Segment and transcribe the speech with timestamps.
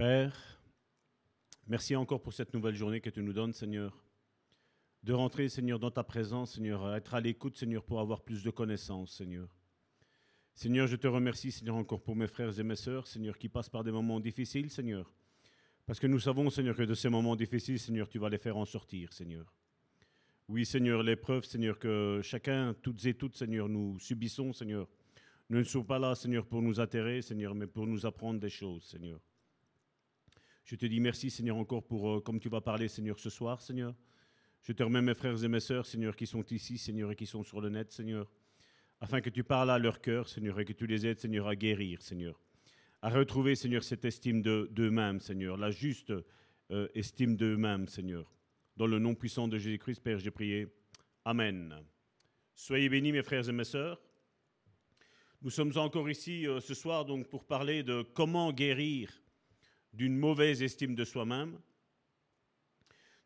[0.00, 0.58] Père,
[1.66, 4.02] merci encore pour cette nouvelle journée que tu nous donnes, Seigneur.
[5.02, 8.48] De rentrer, Seigneur, dans ta présence, Seigneur, être à l'écoute, Seigneur, pour avoir plus de
[8.48, 9.54] connaissances, Seigneur.
[10.54, 13.68] Seigneur, je te remercie, Seigneur, encore pour mes frères et mes sœurs, Seigneur, qui passent
[13.68, 15.12] par des moments difficiles, Seigneur.
[15.84, 18.56] Parce que nous savons, Seigneur, que de ces moments difficiles, Seigneur, tu vas les faire
[18.56, 19.54] en sortir, Seigneur.
[20.48, 24.88] Oui, Seigneur, l'épreuve, Seigneur, que chacun, toutes et toutes, Seigneur, nous subissons, Seigneur,
[25.50, 28.84] ne sont pas là, Seigneur, pour nous atterrer, Seigneur, mais pour nous apprendre des choses,
[28.84, 29.20] Seigneur.
[30.64, 33.60] Je te dis merci, Seigneur, encore pour, euh, comme tu vas parler, Seigneur, ce soir,
[33.60, 33.94] Seigneur.
[34.62, 37.26] Je te remets mes frères et mes sœurs, Seigneur, qui sont ici, Seigneur, et qui
[37.26, 38.30] sont sur le net, Seigneur,
[39.00, 41.56] afin que tu parles à leur cœur, Seigneur, et que tu les aides, Seigneur, à
[41.56, 42.38] guérir, Seigneur,
[43.00, 46.12] à retrouver, Seigneur, cette estime d'eux-mêmes, Seigneur, la juste
[46.70, 48.30] euh, estime d'eux-mêmes, Seigneur.
[48.76, 50.68] Dans le nom puissant de Jésus-Christ, Père, j'ai prié.
[51.24, 51.74] Amen.
[52.54, 54.00] Soyez bénis, mes frères et mes sœurs.
[55.42, 59.19] Nous sommes encore ici euh, ce soir donc pour parler de comment guérir
[59.92, 61.58] d'une mauvaise estime de soi-même.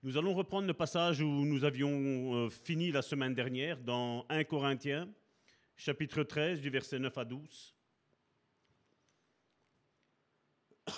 [0.03, 4.45] Nous allons reprendre le passage où nous avions euh, fini la semaine dernière dans 1
[4.45, 5.09] Corinthiens,
[5.77, 7.75] chapitre 13, du verset 9 à 12.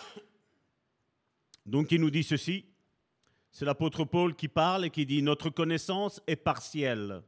[1.66, 2.64] Donc il nous dit ceci,
[3.52, 7.22] c'est l'apôtre Paul qui parle et qui dit, Notre connaissance est partielle.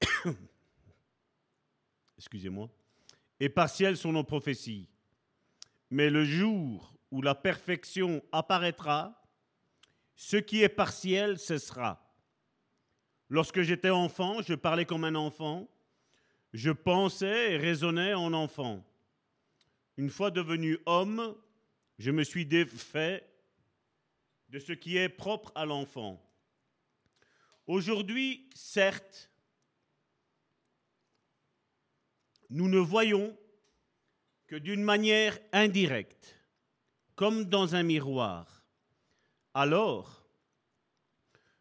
[2.16, 2.70] excusez-moi,
[3.38, 4.88] et partielles sont nos prophéties.
[5.90, 9.22] Mais le jour où la perfection apparaîtra,
[10.16, 12.02] ce qui est partiel cessera.
[13.28, 15.68] Lorsque j'étais enfant, je parlais comme un enfant,
[16.54, 18.82] je pensais et raisonnais en enfant.
[19.98, 21.36] Une fois devenu homme,
[21.98, 23.28] je me suis défait
[24.48, 26.18] de ce qui est propre à l'enfant.
[27.66, 29.30] Aujourd'hui, certes,
[32.48, 33.36] nous ne voyons
[34.46, 36.41] que d'une manière indirecte,
[37.22, 38.64] comme dans un miroir.
[39.54, 40.26] Alors,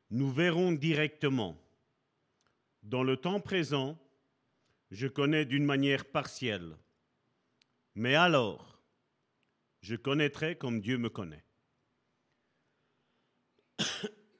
[0.09, 1.55] nous verrons directement.
[2.81, 3.95] Dans le temps présent,
[4.89, 6.75] je connais d'une manière partielle.
[7.93, 8.81] Mais alors,
[9.81, 11.45] je connaîtrai comme Dieu me connaît.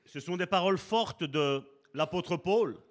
[0.05, 1.61] Ce sont des paroles fortes de
[1.93, 2.81] l'apôtre Paul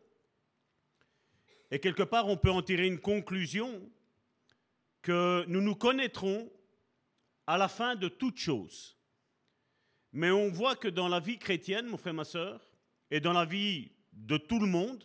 [1.72, 3.90] et quelque part, on peut en tirer une conclusion
[5.02, 6.48] que nous nous connaîtrons
[7.46, 8.96] à la fin de toute chose.
[10.12, 12.60] Mais on voit que dans la vie chrétienne, mon frère, ma soeur,
[13.10, 15.04] et dans la vie de tout le monde,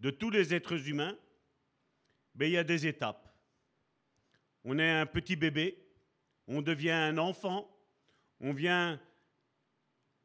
[0.00, 1.16] de tous les êtres humains,
[2.34, 3.32] ben, il y a des étapes.
[4.64, 5.78] On est un petit bébé,
[6.46, 7.70] on devient un enfant,
[8.40, 9.00] on vient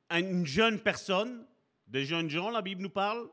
[0.09, 1.45] une jeune personne,
[1.87, 3.29] des jeunes gens, la Bible nous parle,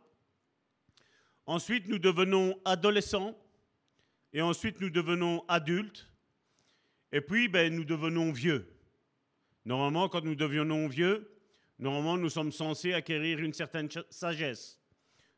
[1.49, 3.35] Ensuite, nous devenons adolescents.
[4.35, 6.08] Et ensuite, nous devenons adultes.
[7.13, 8.67] Et puis, ben, nous devenons vieux.
[9.65, 11.31] Normalement, quand nous devenons vieux,
[11.79, 14.81] normalement, nous sommes censés acquérir une certaine sagesse.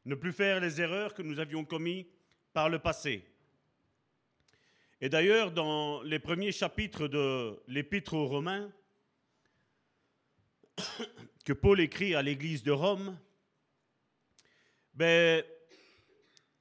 [0.05, 2.07] Ne plus faire les erreurs que nous avions commises
[2.53, 3.25] par le passé.
[5.01, 8.71] Et d'ailleurs, dans les premiers chapitres de l'Épître aux Romains,
[11.45, 13.19] que Paul écrit à l'église de Rome,
[14.95, 15.45] ben,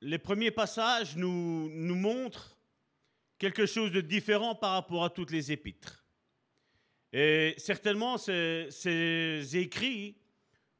[0.02, 2.59] les premiers passages nous, nous montrent
[3.40, 6.06] quelque chose de différent par rapport à toutes les épîtres.
[7.12, 10.18] Et certainement, ces, ces écrits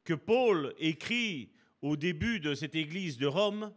[0.04, 3.74] que Paul écrit au début de cette église de Rome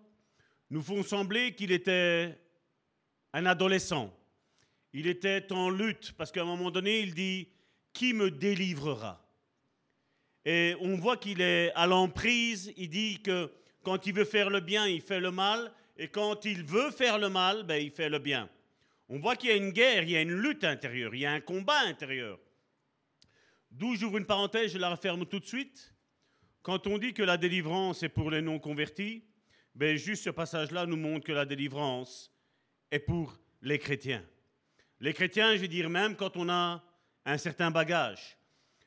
[0.69, 2.39] nous font sembler qu'il était
[3.33, 4.13] un adolescent.
[4.93, 7.49] Il était en lutte parce qu'à un moment donné, il dit
[7.93, 9.19] Qui me délivrera?
[10.45, 12.73] Et on voit qu'il est à l'emprise.
[12.77, 13.51] Il dit que
[13.83, 15.73] quand il veut faire le bien, il fait le mal.
[15.97, 18.51] Et quand il veut faire le mal, ben, il fait le bien.
[19.15, 21.27] On voit qu'il y a une guerre, il y a une lutte intérieure, il y
[21.27, 22.41] a un combat intérieur.
[23.71, 25.95] D'où j'ouvre une parenthèse, je la referme tout de suite.
[26.63, 29.23] Quand on dit que la délivrance est pour les non-convertis,
[29.75, 32.33] ben juste ce passage-là nous montre que la délivrance
[32.91, 34.25] est pour les chrétiens.
[34.99, 36.83] Les chrétiens, je veux dire, même quand on a
[37.27, 38.39] un certain bagage,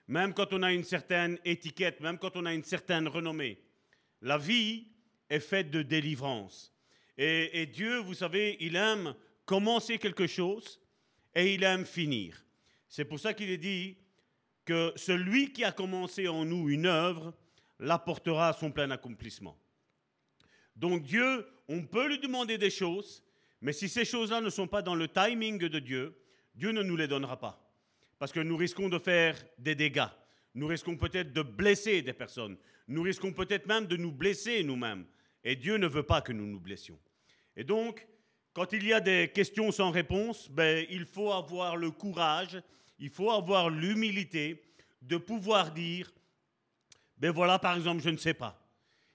[0.07, 3.61] même quand on a une certaine étiquette, même quand on a une certaine renommée,
[4.23, 4.87] la vie
[5.29, 6.75] est faite de délivrance.
[7.15, 9.13] Et, Dieu, vous savez, il aime
[9.45, 10.79] commencer quelque chose
[11.33, 12.45] et il aime finir.
[12.87, 13.97] C'est pour ça qu'il est dit
[14.63, 17.33] que celui qui a commencé en nous une œuvre
[17.79, 19.57] l'apportera à son plein accomplissement.
[20.75, 23.23] Donc Dieu, on peut lui demander des choses,
[23.61, 26.17] mais si ces choses-là ne sont pas dans le timing de Dieu,
[26.55, 27.61] Dieu ne nous les donnera pas.
[28.17, 30.07] Parce que nous risquons de faire des dégâts.
[30.53, 32.57] Nous risquons peut-être de blesser des personnes.
[32.87, 35.05] Nous risquons peut-être même de nous blesser nous-mêmes.
[35.43, 36.99] Et Dieu ne veut pas que nous nous blessions.
[37.57, 38.07] Et donc,
[38.55, 42.57] quand il y a des questions sans réponse, ben, il faut avoir le courage,
[42.99, 44.63] il faut avoir l'humilité
[45.01, 46.09] de pouvoir dire,
[47.17, 48.57] ben voilà par exemple, je ne sais pas.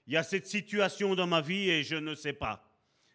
[0.05, 2.63] Il y a cette situation dans ma vie et je ne sais pas.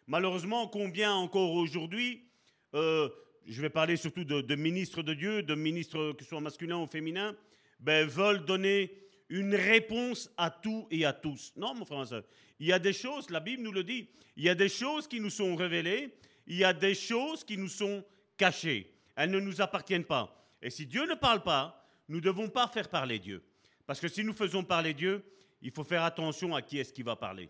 [0.05, 2.25] Malheureusement, combien encore aujourd'hui,
[2.73, 3.07] euh,
[3.45, 6.87] je vais parler surtout de, ministres de Dieu, de ministres que ce soit masculins ou
[6.87, 7.37] féminins,
[7.79, 8.91] ben, veulent donner
[9.29, 11.53] une réponse à tout et à tous.
[11.55, 12.21] Non, mon frère, ma
[12.59, 15.07] il y a des choses, la Bible nous le dit, il y a des choses
[15.07, 16.15] qui nous sont révélées,
[16.47, 18.03] il y a des choses qui nous sont
[18.37, 18.93] cachées.
[19.15, 20.33] Elles ne nous appartiennent pas.
[20.61, 23.43] Et si Dieu ne parle pas, nous ne devons pas faire parler Dieu.
[23.85, 25.23] Parce que si nous faisons parler Dieu,
[25.61, 27.49] il faut faire attention à qui est-ce qui va parler.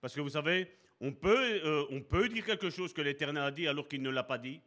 [0.00, 0.68] Parce que vous savez,
[1.00, 4.10] on peut, euh, on peut dire quelque chose que l'Éternel a dit alors qu'il ne
[4.10, 4.60] l'a pas dit.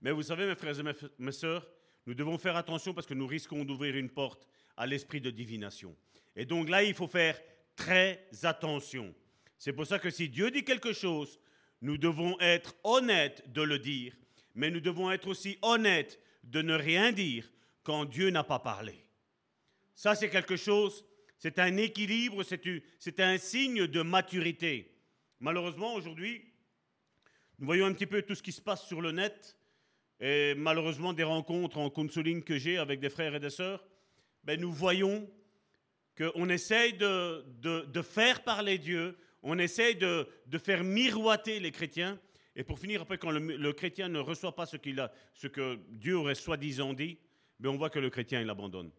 [0.00, 1.66] Mais vous savez, mes frères et mes, mes sœurs,
[2.06, 5.96] nous devons faire attention parce que nous risquons d'ouvrir une porte à l'esprit de divination.
[6.34, 7.40] Et donc là, il faut faire
[7.74, 9.14] très attention.
[9.58, 11.38] C'est pour ça que si Dieu dit quelque chose,
[11.80, 14.14] nous devons être honnêtes de le dire,
[14.54, 17.50] mais nous devons être aussi honnêtes de ne rien dire
[17.82, 19.04] quand Dieu n'a pas parlé.
[19.94, 21.04] Ça, c'est quelque chose,
[21.38, 22.42] c'est un équilibre,
[22.98, 24.94] c'est un signe de maturité.
[25.40, 26.44] Malheureusement, aujourd'hui,
[27.58, 29.56] nous voyons un petit peu tout ce qui se passe sur le net,
[30.20, 33.86] et malheureusement des rencontres en counseling que j'ai avec des frères et des sœurs,
[34.46, 35.28] ben, nous voyons
[36.16, 42.18] qu'on essaye de, de, faire parler Dieu, on essaye de, de, faire miroiter les chrétiens,
[42.54, 46.16] et pour finir, après, quand le, chrétien ne reçoit pas ce, a, ce que Dieu
[46.16, 47.18] aurait soi-disant dit,
[47.58, 48.90] ben on voit que le chrétien, il abandonne.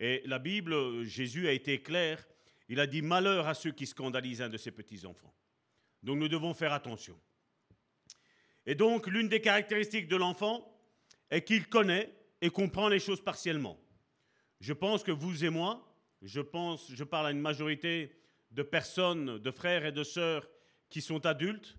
[0.00, 2.26] Et la Bible, Jésus a été clair,
[2.68, 5.32] il a dit malheur à ceux qui scandalisent un de ses petits-enfants.
[6.02, 7.20] Donc nous devons faire attention.
[8.66, 10.66] Et donc, l'une des caractéristiques de l'enfant
[11.30, 13.78] est qu'il connaît et comprend les choses partiellement.
[14.64, 15.86] Je pense que vous et moi,
[16.22, 18.16] je pense, je parle à une majorité
[18.50, 20.48] de personnes, de frères et de sœurs
[20.88, 21.76] qui sont adultes,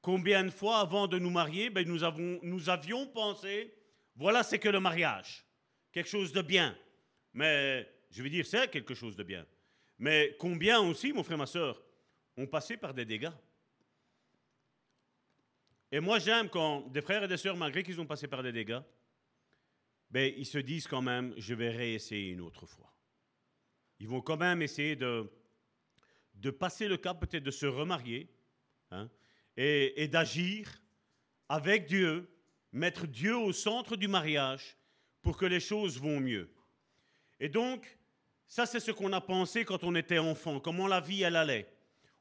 [0.00, 3.72] combien de fois avant de nous marier, ben nous, avons, nous avions pensé,
[4.16, 5.46] voilà c'est que le mariage,
[5.92, 6.76] quelque chose de bien.
[7.34, 9.46] Mais je veux dire, c'est quelque chose de bien.
[9.96, 11.80] Mais combien aussi, mon frère, ma sœur,
[12.36, 13.30] ont passé par des dégâts
[15.92, 18.50] Et moi, j'aime quand des frères et des sœurs, malgré qu'ils ont passé par des
[18.50, 18.80] dégâts,
[20.12, 22.94] ben, ils se disent quand même, je vais réessayer une autre fois.
[23.98, 25.30] Ils vont quand même essayer de,
[26.34, 28.28] de passer le cap, peut-être de se remarier,
[28.90, 29.08] hein,
[29.56, 30.82] et, d'agir
[31.48, 32.28] avec Dieu,
[32.72, 34.76] mettre Dieu au centre du mariage
[35.22, 36.50] pour que les choses vont mieux.
[37.40, 37.98] Et donc,
[38.46, 41.68] ça c'est ce qu'on a pensé quand on était enfant, comment la vie elle allait.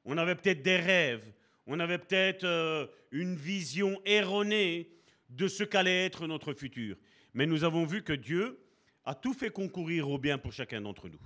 [0.06, 1.34] On avait peut-être des rêves,
[1.68, 4.90] on avait peut-être euh, une vision erronée
[5.30, 6.98] de ce qu'allait être notre futur.
[7.33, 8.60] Mais nous avons vu que Dieu
[9.06, 11.22] a tout fait concourir au bien pour chacun d'entre nous.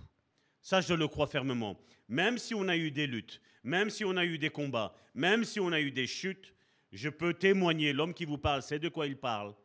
[0.61, 1.79] Ça, je le crois fermement.
[2.07, 5.43] Même si on a eu des luttes, même si on a eu des combats, même
[5.43, 6.53] si on a eu des chutes,
[6.91, 9.55] je peux témoigner, l'homme qui vous parle sait de quoi il parle.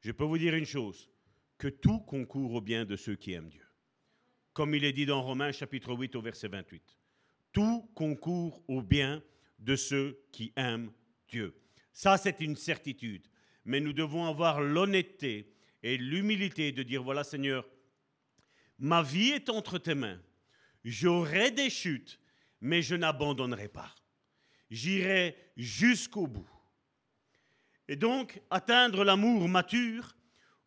[0.00, 1.10] Je peux vous dire une chose,
[1.58, 3.66] que tout concourt au bien de ceux qui aiment Dieu.
[4.52, 6.98] Comme il est dit dans Romains chapitre 8 au verset 28.
[7.52, 9.22] Tout concourt au bien
[9.58, 10.92] de ceux qui aiment
[11.28, 11.54] Dieu.
[11.92, 13.28] Ça, c'est une certitude.
[13.64, 15.51] Mais nous devons avoir l'honnêteté
[15.82, 17.68] et l'humilité de dire, voilà Seigneur,
[18.78, 20.20] ma vie est entre tes mains.
[20.84, 22.20] J'aurai des chutes,
[22.60, 23.94] mais je n'abandonnerai pas.
[24.70, 26.48] J'irai jusqu'au bout.
[27.88, 30.16] Et donc, atteindre l'amour mature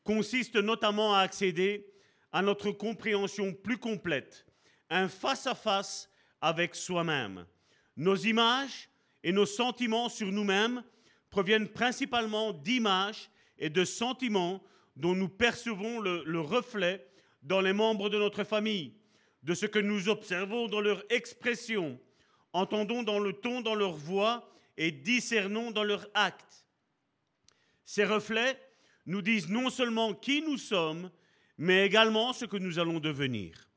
[0.03, 1.91] consiste notamment à accéder
[2.31, 4.45] à notre compréhension plus complète,
[4.89, 6.09] un face-à-face
[6.41, 7.45] avec soi-même.
[7.97, 8.89] Nos images
[9.23, 10.83] et nos sentiments sur nous-mêmes
[11.29, 14.61] proviennent principalement d'images et de sentiments
[14.95, 17.05] dont nous percevons le, reflet
[17.43, 18.93] dans les membres de notre famille,
[19.43, 21.99] de ce que nous observons dans leur expression,
[22.53, 26.65] entendons dans le ton dans leur voix et discernons dans leurs actes.
[27.85, 28.59] Ces reflets
[29.05, 31.11] nous disent non seulement qui nous sommes,
[31.57, 33.69] mais également ce que nous allons devenir.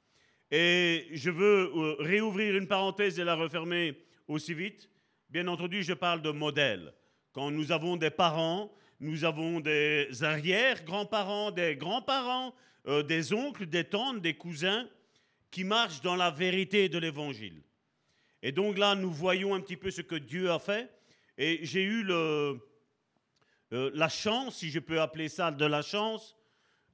[0.50, 4.88] Et je veux euh, réouvrir une parenthèse et la refermer aussi vite.
[5.28, 6.94] Bien entendu, je parle de modèle.
[7.32, 12.54] Quand nous avons des parents, nous avons des arrière-grands-parents, des grands-parents,
[12.86, 14.88] euh, des oncles, des tantes, des cousins
[15.50, 17.62] qui marchent dans la vérité de l'Évangile.
[18.42, 20.90] Et donc là, nous voyons un petit peu ce que Dieu a fait.
[21.36, 22.56] Et j'ai eu euh,
[23.70, 26.36] la chance, si je peux appeler ça de la chance,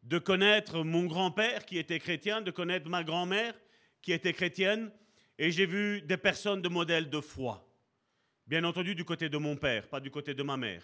[0.02, 3.54] de connaître mon grand-père qui était chrétien, de connaître ma grand-mère
[4.02, 4.90] qui était chrétienne.
[5.38, 7.66] Et j'ai vu des personnes de modèle de foi.
[8.46, 10.82] Bien entendu du côté de mon père, pas du côté de ma mère.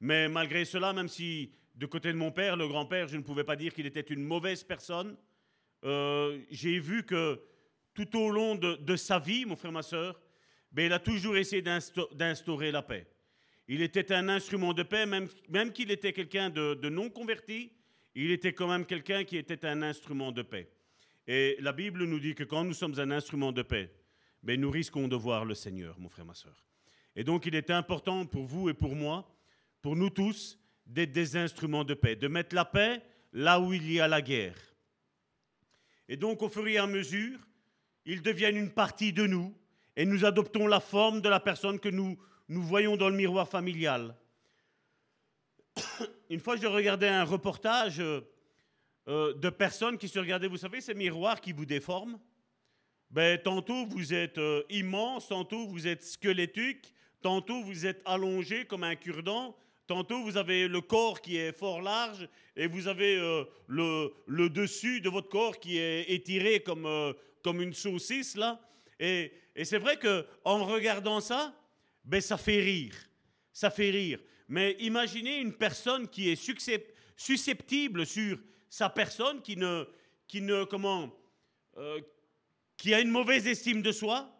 [0.00, 3.44] Mais malgré cela, même si du côté de mon père, le grand-père, je ne pouvais
[3.44, 5.16] pas dire qu'il était une mauvaise personne,
[5.84, 7.40] euh, j'ai vu que
[7.94, 10.20] tout au long de, sa vie, mon frère, ma soeur,
[10.72, 13.06] ben, il a toujours essayé d'instaurer la paix.
[13.68, 17.72] Il était un instrument de paix, même, même qu'il était quelqu'un de, de non converti,
[18.14, 20.68] il était quand même quelqu'un qui était un instrument de paix.
[21.26, 23.90] Et la Bible nous dit que quand nous sommes un instrument de paix,
[24.42, 26.64] ben nous risquons de voir le Seigneur, mon frère, ma soeur.
[27.16, 29.33] Et donc il est important pour vous et pour moi,
[29.84, 33.02] pour nous tous, d'être des instruments de paix, de mettre la paix
[33.34, 34.56] là où il y a la guerre.
[36.08, 37.38] Et donc au fur et à mesure,
[38.06, 39.54] ils deviennent une partie de nous
[39.94, 42.16] et nous adoptons la forme de la personne que nous,
[42.48, 44.16] nous voyons dans le miroir familial.
[46.30, 48.22] Une fois, je regardais un reportage euh,
[49.08, 52.18] euh, de personnes qui se regardaient, vous savez, ces miroirs qui vous déforment.
[53.10, 58.84] Ben, tantôt vous êtes euh, immense, tantôt vous êtes squelettique, tantôt vous êtes allongé comme
[58.84, 59.54] un cure-dent,
[59.86, 63.16] tantôt vous avez le corps qui est fort large et vous avez
[63.68, 68.60] le, le, dessus de votre corps qui est étiré comme, comme une saucisse là.
[68.98, 71.54] Et, et c'est vrai que en regardant ça,
[72.04, 72.94] ben ça fait rire,
[73.52, 74.20] ça fait rire.
[74.48, 76.36] Mais imaginez une personne qui est
[77.16, 78.38] susceptible sur
[78.68, 79.84] sa personne, qui ne,
[80.26, 81.10] qui ne comment,
[81.76, 82.00] euh,
[82.76, 84.30] qui a une mauvaise estime de soi,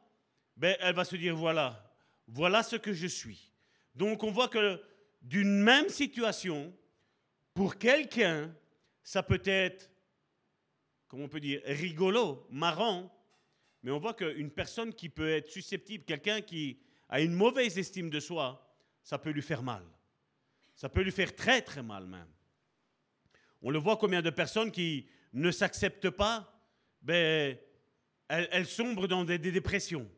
[0.56, 1.90] ben elle va se dire voilà,
[2.28, 3.52] voilà ce que je suis.
[3.94, 4.80] Donc on voit que
[5.25, 6.73] d'une même situation,
[7.54, 8.54] pour quelqu'un,
[9.02, 9.90] ça peut être,
[11.09, 13.11] comment on peut dire, rigolo, marrant,
[13.83, 16.78] mais on voit qu'une personne qui peut être susceptible, quelqu'un qui
[17.09, 18.64] a une mauvaise estime de soi,
[19.02, 19.83] ça peut lui faire mal.
[20.75, 22.28] Ça peut lui faire très très mal même.
[23.62, 26.50] On le voit combien de personnes qui ne s'acceptent pas,
[27.00, 27.57] ben,
[28.28, 30.11] elles, sombrent dans des, dépressions.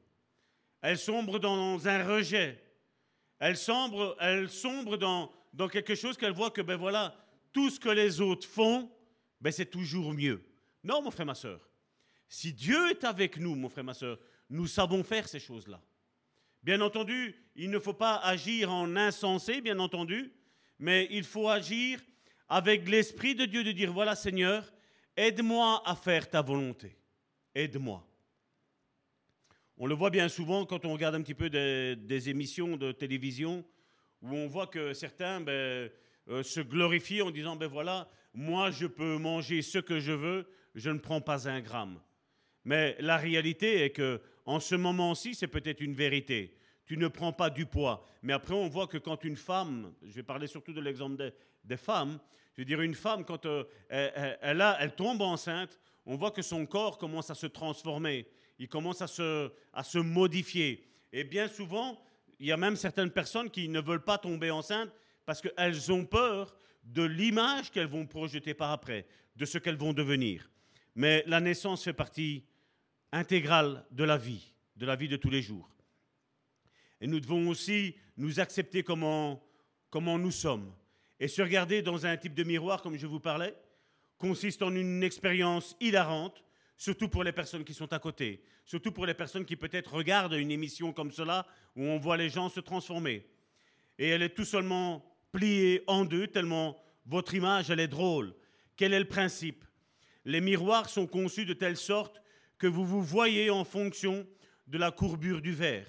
[0.80, 2.62] Elles sombrent dans un rejet.
[3.38, 7.14] Elles sombrent, elles sombrent dans, dans quelque chose qu'elles voient que, ben voilà,
[7.52, 8.90] tout ce que les autres font,
[9.40, 10.42] ben c'est toujours mieux.
[10.82, 11.68] Non, mon frère, ma soeur.
[12.28, 15.80] Si Dieu est avec nous, mon frère, ma soeur, nous savons faire ces choses-là.
[16.62, 20.32] Bien entendu, il ne faut pas agir en insensé, bien entendu,
[20.78, 22.00] mais il faut agir
[22.48, 24.72] avec l'Esprit de Dieu de dire, voilà Seigneur,
[25.16, 26.98] aide-moi à faire ta volonté.
[27.54, 28.06] Aide-moi.
[29.78, 33.62] On le voit bien souvent quand on regarde un petit peu des, émissions de télévision
[34.22, 35.90] où on voit que certains ben,
[36.28, 40.48] euh, se glorifient en disant, ben voilà, moi je peux manger ce que je veux,
[40.74, 42.00] je ne prends pas un gramme.
[42.64, 46.56] Mais la réalité est que en ce moment-ci, c'est peut-être une vérité.
[46.86, 48.06] Tu ne prends pas du poids.
[48.22, 51.32] Mais après, on voit que quand une femme, je vais parler surtout de l'exemple
[51.64, 52.18] des, femmes,
[52.54, 56.42] je veux dire, une femme, quand euh, elle, a, elle tombe enceinte, on voit que
[56.42, 58.26] son corps commence à se transformer,
[58.58, 60.84] il commence à se, à se modifier.
[61.12, 62.00] Et bien souvent,
[62.38, 64.90] il y a même certaines personnes qui ne veulent pas tomber enceinte
[65.24, 69.92] parce qu'elles ont peur de l'image qu'elles vont projeter par après, de ce qu'elles vont
[69.92, 70.50] devenir.
[70.94, 72.44] Mais la naissance fait partie
[73.12, 75.68] intégrale de la vie, de la vie de tous les jours.
[77.00, 79.42] Et nous devons aussi nous accepter comment,
[79.90, 80.72] comment nous sommes.
[81.18, 83.54] Et se regarder dans un type de miroir, comme je vous parlais,
[84.18, 86.42] consiste en une expérience hilarante,
[86.76, 90.34] surtout pour les personnes qui sont à côté, surtout pour les personnes qui peut-être regardent
[90.34, 93.26] une émission comme cela, où on voit les gens se transformer.
[93.98, 98.34] Et elle est tout seulement pliée en deux, tellement votre image, elle est drôle.
[98.76, 99.64] Quel est le principe?
[100.24, 102.20] Les miroirs sont conçus de telle sorte
[102.58, 104.26] que vous vous voyez en fonction
[104.66, 105.86] de la courbure du verre.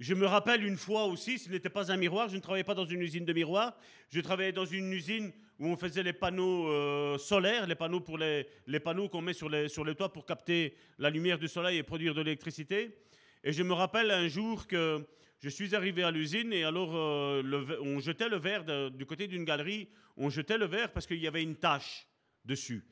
[0.00, 2.74] Je me rappelle une fois aussi, ce n'était pas un miroir, je ne travaillais pas
[2.74, 3.76] dans une usine de miroirs,
[4.10, 5.32] je travaillais dans une usine
[5.62, 9.32] où on faisait les panneaux euh, solaires, les panneaux, pour les, les panneaux qu'on met
[9.32, 12.98] sur les, sur les toits pour capter la lumière du soleil et produire de l'électricité.
[13.44, 15.06] Et je me rappelle un jour que
[15.38, 19.44] je suis arrivé à l'usine et alors euh, on jetait le verre du côté d'une
[19.44, 22.08] galerie, on jetait le verre parce qu'il y avait une tache
[22.44, 22.84] dessus.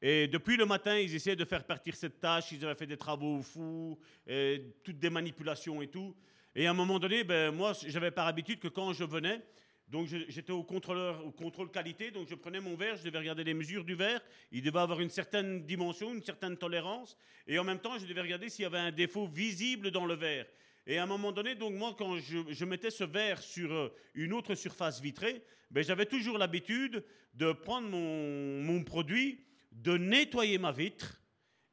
[0.00, 2.96] Et depuis le matin, ils essayaient de faire partir cette tâche, ils avaient fait des
[2.96, 6.16] travaux fous, et toutes des manipulations et tout.
[6.54, 9.42] Et à un moment donné, ben, moi, j'avais par habitude que quand je venais,
[9.88, 13.84] donc j'étais au, contrôle qualité, donc je prenais mon verre, je devais regarder les mesures
[13.84, 17.98] du verre, il devait avoir une certaine dimension, une certaine tolérance, et en même temps,
[17.98, 20.46] je devais regarder s'il y avait un défaut visible dans le verre.
[20.86, 24.32] Et à un moment donné, donc moi, quand je, mettais ce verre sur euh, une
[24.32, 31.20] autre surface vitrée, ben, j'avais toujours l'habitude de prendre mon, produit, de nettoyer ma vitre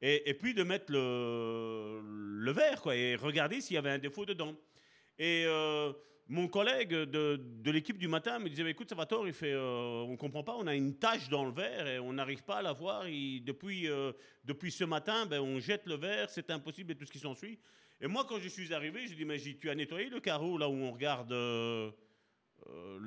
[0.01, 4.25] et, puis de mettre le, le verre quoi, et regarder s'il y avait un défaut
[4.25, 4.55] dedans.
[5.19, 5.93] Et euh,
[6.31, 10.15] mon collègue de, l'équipe du matin me disait Écoute, Salvatore, il fait, euh, on ne
[10.15, 12.71] comprend pas, on a une tache dans le verre et on n'arrive pas à la
[12.71, 13.03] voir.
[13.03, 14.13] depuis, euh,
[14.45, 17.59] depuis ce matin, ben, on jette le verre, c'est impossible et tout ce qui s'ensuit.
[17.99, 20.69] Et moi, quand je suis arrivé, je dit Mais tu as nettoyé le carreau là
[20.69, 21.93] où on regarde le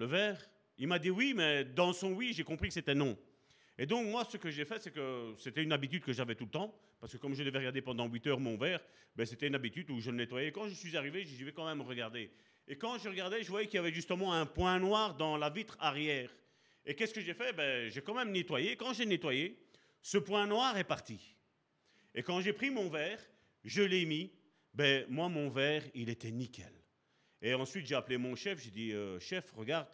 [0.04, 0.38] verre?
[0.76, 3.16] Il m'a dit Oui, mais dans son oui, j'ai compris que c'était non.
[3.78, 6.44] Et donc, moi, ce que j'ai fait, c'est que c'était une habitude que j'avais tout
[6.44, 8.80] le temps, parce que comme je devais regarder pendant 8 heures mon verre,
[9.16, 10.52] ben, c'était une habitude où je le nettoyais.
[10.52, 12.30] Quand je suis arrivé, j'y vais quand même regarder.
[12.66, 15.50] Et quand je regardais, je voyais qu'il y avait justement un point noir dans la
[15.50, 16.30] vitre arrière.
[16.86, 17.52] Et qu'est-ce que j'ai fait?
[17.52, 18.76] Ben, J'ai quand même nettoyé.
[18.76, 19.58] Quand j'ai nettoyé,
[20.02, 21.36] ce point noir est parti.
[22.14, 23.20] Et quand j'ai pris mon verre,
[23.64, 24.32] je l'ai mis.
[24.72, 26.72] Ben, moi, mon verre, il était nickel.
[27.42, 28.62] Et ensuite, j'ai appelé mon chef.
[28.62, 29.86] J'ai dit, euh, chef, regarde,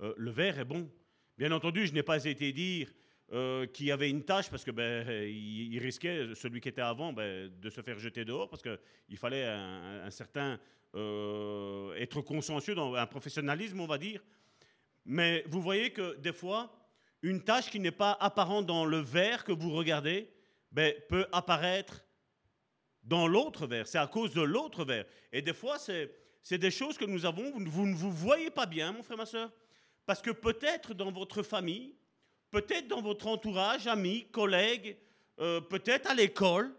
[0.00, 0.90] euh, le verre est bon.
[1.36, 2.92] Bien entendu, je n'ai pas été dire
[3.32, 7.12] euh, qu'il y avait une tâche parce que ben, il, risquait, celui qui était avant,
[7.12, 10.58] ben, de se faire jeter dehors parce qu'il fallait un, certain
[10.94, 14.22] être consciencieux dans un professionnalisme, on va dire.
[15.04, 16.72] Mais vous voyez que des fois,
[17.22, 20.30] une tâche qui n'est pas apparente dans le verre que vous regardez
[20.70, 22.04] ben, peut apparaître
[23.02, 23.86] dans l'autre verre.
[23.86, 25.06] C'est à cause de l'autre verre.
[25.32, 28.92] Et des fois, c'est des choses que nous avons, vous, ne vous voyez pas bien,
[28.92, 29.50] mon frère, ma soeur.
[30.06, 31.94] Parce que peut-être dans votre famille,
[32.50, 34.96] peut-être dans votre entourage, amis, collègues,
[35.40, 36.74] euh, peut-être à l'école,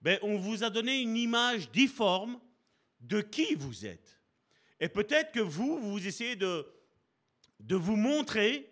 [0.00, 2.40] ben, on vous a donné une image difforme
[3.00, 4.20] de qui vous êtes.
[4.80, 6.66] Et peut-être que vous, vous essayez de,
[7.60, 8.68] de vous montrer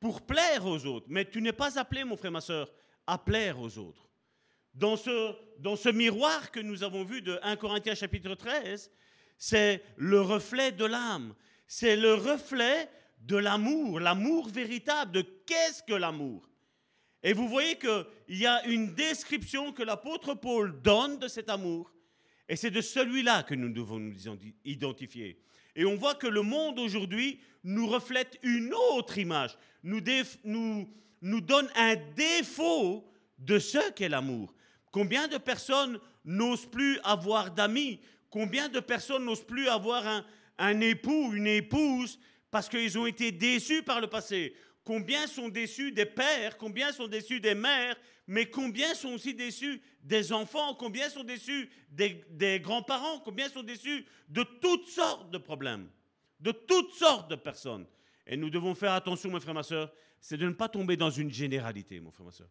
[0.00, 1.06] pour plaire aux autres.
[1.08, 2.72] Mais tu n'es pas appelé, mon frère, ma soeur,
[3.06, 4.08] à plaire aux autres.
[4.72, 8.90] Dans ce, dans ce miroir que nous avons vu de 1 Corinthiens chapitre 13,
[9.36, 11.34] c'est le reflet de l'âme.
[11.66, 12.88] C'est le reflet
[13.26, 16.48] de l'amour, l'amour véritable, de qu'est-ce que l'amour?
[17.22, 21.90] Et vous voyez qu'il y a une description que l'apôtre Paul donne de cet amour.
[22.48, 24.14] Et c'est de celui-là que nous devons nous
[24.64, 25.40] identifier.
[25.74, 30.00] Et on voit que le monde aujourd'hui nous reflète une autre image, nous,
[30.44, 30.86] nous,
[31.22, 34.54] nous donne un défaut de ce qu'est l'amour.
[34.92, 38.00] Combien de personnes n'osent plus avoir d'amis?
[38.28, 40.24] Combien de personnes n'osent plus avoir un,
[40.58, 42.18] un époux, une épouse,
[42.54, 47.08] parce qu'ils ont été déçus par le passé Combien sont déçus des pères Combien sont
[47.08, 47.96] déçus des mères
[48.28, 54.06] Mais combien sont aussi déçus des enfants Combien sont déçus des, grands-parents Combien sont déçus
[54.28, 55.88] de toutes sortes de problèmes
[56.38, 57.86] De toutes sortes de personnes.
[58.24, 61.10] Et nous devons faire attention, mes frères, ma soeur, c'est de ne pas tomber dans
[61.10, 62.50] une généralité, mon frère, ma soeur.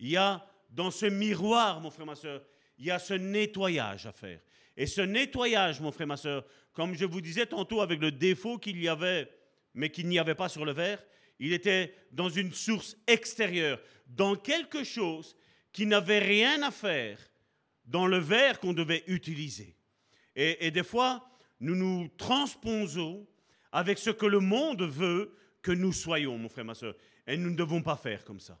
[0.00, 2.42] Il y a dans ce miroir, mon frère, ma soeur,
[2.76, 4.40] il y a ce nettoyage à faire.
[4.76, 8.58] Et ce nettoyage, mon frère, ma soeur, comme je vous disais tantôt avec le défaut
[8.58, 9.30] qu'il y avait,
[9.74, 11.02] mais qu'il n'y avait pas sur le verre,
[11.38, 15.36] il était dans une source extérieure, dans quelque chose
[15.72, 17.18] qui n'avait rien à faire
[17.84, 19.76] dans le verre qu'on devait utiliser.
[20.36, 21.28] Et, des fois,
[21.60, 23.26] nous nous transposons
[23.70, 26.94] avec ce que le monde veut que nous soyons, mon frère, ma soeur.
[27.26, 28.58] Et nous ne devons pas faire comme ça.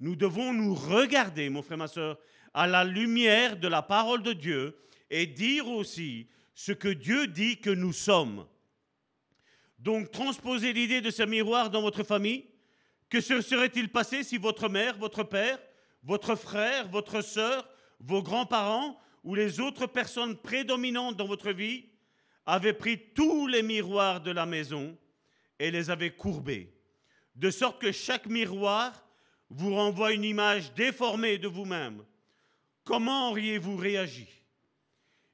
[0.00, 2.18] Nous devons nous regarder, mon frère, ma soeur,
[2.52, 4.76] à la lumière de la parole de Dieu
[5.10, 8.46] et dire aussi ce que Dieu dit que nous sommes.
[9.78, 12.46] Donc, transposez l'idée de ce miroir dans votre famille.
[13.08, 15.58] Que se serait-il passé si votre mère, votre père,
[16.02, 17.68] votre frère, votre sœur,
[18.00, 21.86] vos grands-parents ou les autres personnes prédominantes dans votre vie
[22.46, 24.96] avaient pris tous les miroirs de la maison
[25.58, 26.74] et les avaient courbés,
[27.36, 29.06] de sorte que chaque miroir
[29.48, 32.04] vous renvoie une image déformée de vous-même.
[32.84, 34.28] Comment auriez-vous réagi?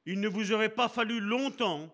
[0.07, 1.93] Il ne vous aurait pas fallu longtemps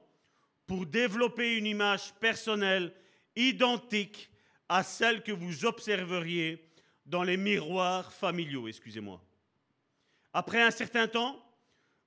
[0.66, 2.92] pour développer une image personnelle
[3.34, 4.30] identique
[4.68, 6.68] à celle que vous observeriez
[7.04, 9.22] dans les miroirs familiaux, excusez-moi.
[10.32, 11.40] Après un certain temps,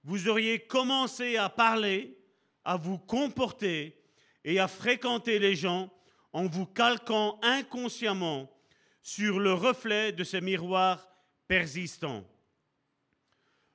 [0.04, 2.18] vous auriez commencé à parler,
[2.66, 3.98] à vous comporter
[4.44, 5.90] et à fréquenter les gens
[6.34, 8.52] en vous calquant inconsciemment
[9.02, 11.08] sur le reflet de ces miroirs
[11.48, 12.26] persistants.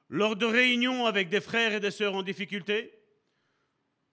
[0.08, 2.92] Lors de réunions avec des frères et des sœurs en difficulté,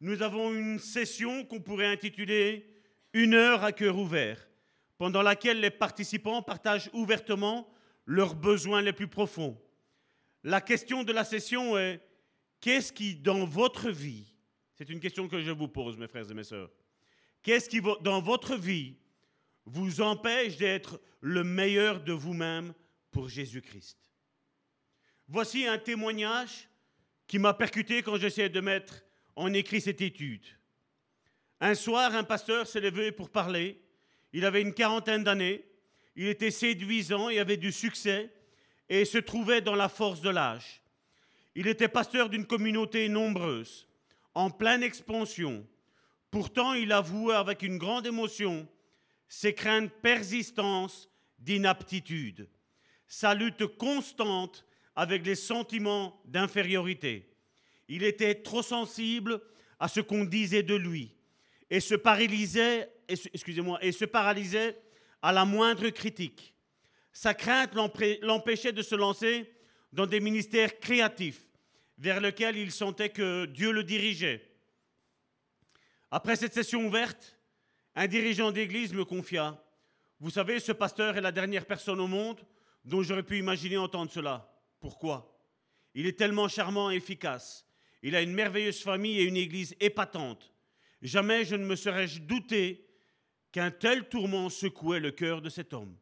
[0.01, 2.67] nous avons une session qu'on pourrait intituler
[3.13, 4.49] Une heure à cœur ouvert,
[4.97, 7.71] pendant laquelle les participants partagent ouvertement
[8.05, 9.61] leurs besoins les plus profonds.
[10.43, 12.01] La question de la session est
[12.59, 14.33] Qu'est-ce qui, dans votre vie,
[14.75, 16.69] c'est une question que je vous pose, mes frères et mes sœurs,
[17.41, 18.95] qu'est-ce qui, dans votre vie,
[19.65, 22.73] vous empêche d'être le meilleur de vous-même
[23.11, 23.97] pour Jésus-Christ?
[25.27, 26.69] Voici un témoignage
[27.27, 29.03] qui m'a percuté quand j'essayais de mettre
[29.35, 30.45] en écrit cette étude.
[31.59, 33.81] Un soir, un pasteur s'est levé pour parler.
[34.33, 35.63] Il avait une quarantaine d'années.
[36.15, 38.31] Il était séduisant et avait du succès
[38.89, 40.81] et se trouvait dans la force de l'âge.
[41.55, 43.87] Il était pasteur d'une communauté nombreuse,
[44.33, 45.65] en pleine expansion.
[46.29, 48.67] Pourtant, il avouait avec une grande émotion
[49.27, 52.49] ses craintes persistantes d'inaptitude,
[53.07, 54.65] sa lutte constante
[54.95, 57.30] avec les sentiments d'infériorité.
[57.93, 59.41] Il était trop sensible
[59.77, 61.13] à ce qu'on disait de lui
[61.69, 62.87] et se paralysait,
[65.21, 66.55] à la moindre critique.
[67.11, 67.75] Sa crainte
[68.21, 69.53] l'empêchait de se lancer
[69.91, 71.43] dans des ministères créatifs
[71.97, 74.49] vers lesquels il sentait que Dieu le dirigeait.
[76.11, 77.37] Après cette session ouverte,
[77.95, 79.61] un dirigeant d'église me confia,
[80.21, 82.39] vous savez, ce pasteur est la dernière personne au monde
[82.85, 84.49] dont j'aurais pu imaginer entendre cela.
[84.79, 85.37] Pourquoi?
[85.93, 87.67] Il est tellement charmant et efficace.
[88.03, 90.53] Il a une merveilleuse famille et une église épatante.
[91.01, 92.87] Jamais je ne me serais douté
[93.51, 95.95] qu'un tel tourment secouait le cœur de cet homme.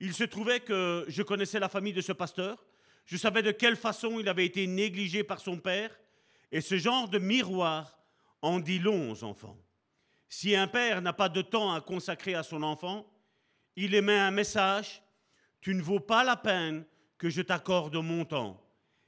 [0.00, 2.66] Il se trouvait que je connaissais la famille de ce pasteur,
[3.04, 5.98] je savais de quelle façon il avait été négligé par son père,
[6.50, 7.98] et ce genre de miroir
[8.42, 9.58] en dit long aux enfants.
[10.28, 13.06] Si un père n'a pas de temps à consacrer à son enfant,
[13.76, 15.02] il émet un message,
[15.60, 16.84] tu ne vaux pas la peine
[17.18, 18.63] que je t'accorde mon temps.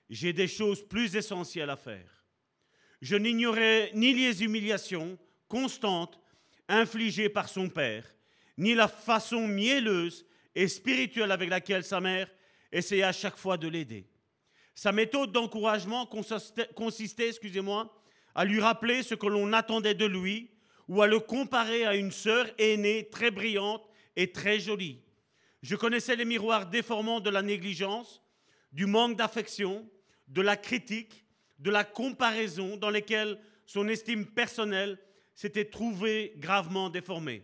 [0.09, 2.25] J'ai des choses plus essentielles à faire.
[3.03, 6.19] Je n'ignorais ni les humiliations constantes
[6.69, 8.05] infligées par son père,
[8.57, 12.31] ni la façon mielleuse et spirituelle avec laquelle sa mère
[12.73, 14.07] essayait à chaque fois de l'aider.
[14.75, 17.95] Sa méthode d'encouragement consistait, excusez-moi,
[18.35, 20.51] à lui rappeler ce que l'on attendait de lui
[20.89, 25.01] ou à le comparer à une sœur aînée très brillante et très jolie.
[25.63, 28.23] Je connaissais les miroirs déformants de la négligence,
[28.73, 29.89] du manque d'affection,
[30.29, 31.25] de la critique,
[31.59, 34.99] de la comparaison dans lesquels son estime personnelle
[35.35, 37.43] s'était trouvée gravement déformée.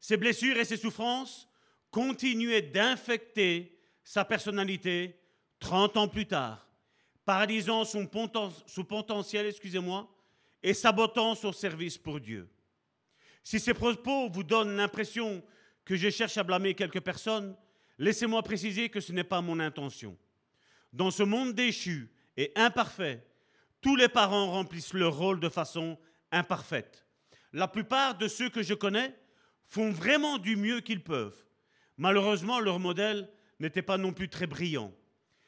[0.00, 1.48] Ses blessures et ses souffrances
[1.90, 5.20] continuaient d'infecter sa personnalité
[5.60, 6.68] 30 ans plus tard,
[7.24, 10.08] paralysant son, potentiel, excusez-moi,
[10.62, 12.48] et sabotant son service pour Dieu.
[13.42, 15.42] Si ces propos vous donnent l'impression
[15.84, 17.56] que je cherche à blâmer quelques personnes,
[17.98, 20.16] laissez-moi préciser que ce n'est pas mon intention.
[20.92, 23.24] Dans ce monde déchu et imparfait,
[23.80, 25.98] tous les parents remplissent leur rôle de façon
[26.32, 27.06] imparfaite.
[27.52, 29.14] La plupart de ceux que je connais
[29.66, 31.44] font vraiment du mieux qu'ils peuvent.
[31.96, 33.28] Malheureusement, leur modèle
[33.60, 34.92] n'était pas non plus très brillant.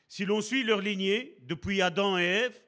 [0.08, 2.60] Si l'on suit leur lignée, depuis Adam et Ève,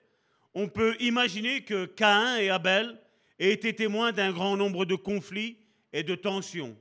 [0.54, 3.00] on peut imaginer que Caïn et Abel
[3.38, 5.58] aient été témoins d'un grand nombre de conflits
[5.92, 6.76] et de tensions.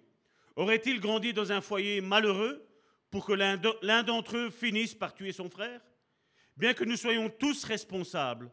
[0.55, 2.63] Aurait-il grandi dans un foyer malheureux
[3.11, 5.81] pour que l'un d'entre eux finisse par tuer son frère?
[6.57, 8.49] Bien que nous soyons tous responsables,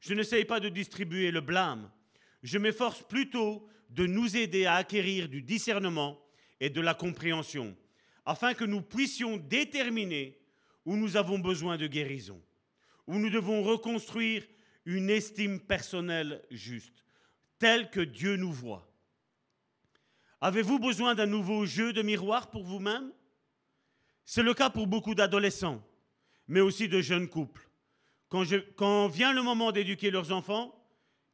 [0.00, 1.90] je n'essaye pas de distribuer le blâme.
[2.42, 6.20] Je m'efforce plutôt de nous aider à acquérir du discernement
[6.58, 7.76] et de la compréhension,
[8.24, 10.38] afin que nous puissions déterminer
[10.84, 12.42] où nous avons besoin de guérison,
[13.06, 14.46] où nous devons reconstruire
[14.86, 17.04] une estime personnelle juste,
[17.58, 18.90] telle que Dieu nous voit.
[20.40, 23.12] Avez-vous besoin d'un nouveau jeu de miroir pour vous-même?
[24.32, 25.82] C'est le cas pour beaucoup d'adolescents,
[26.46, 27.68] mais aussi de jeunes couples.
[28.28, 30.72] Quand, vient le moment d'éduquer leurs enfants,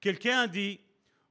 [0.01, 0.81] quelqu'un dit,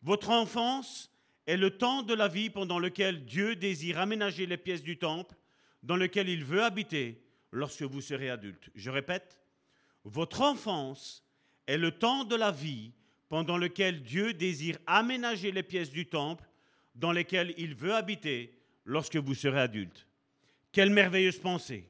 [0.03, 1.11] votre enfance
[1.47, 5.33] est le temps de la vie pendant lequel Dieu désire aménager les pièces du temple
[5.81, 7.19] dans lequel il veut habiter
[7.51, 8.69] lorsque vous serez adulte.
[8.75, 9.41] Je répète,
[10.03, 11.25] votre enfance
[11.65, 12.91] est le temps de la vie
[13.27, 16.47] pendant lequel Dieu désire aménager les pièces du temple
[16.93, 20.05] dans lesquelles il veut habiter lorsque vous serez adulte.
[20.75, 21.89] Quelle merveilleuse pensée.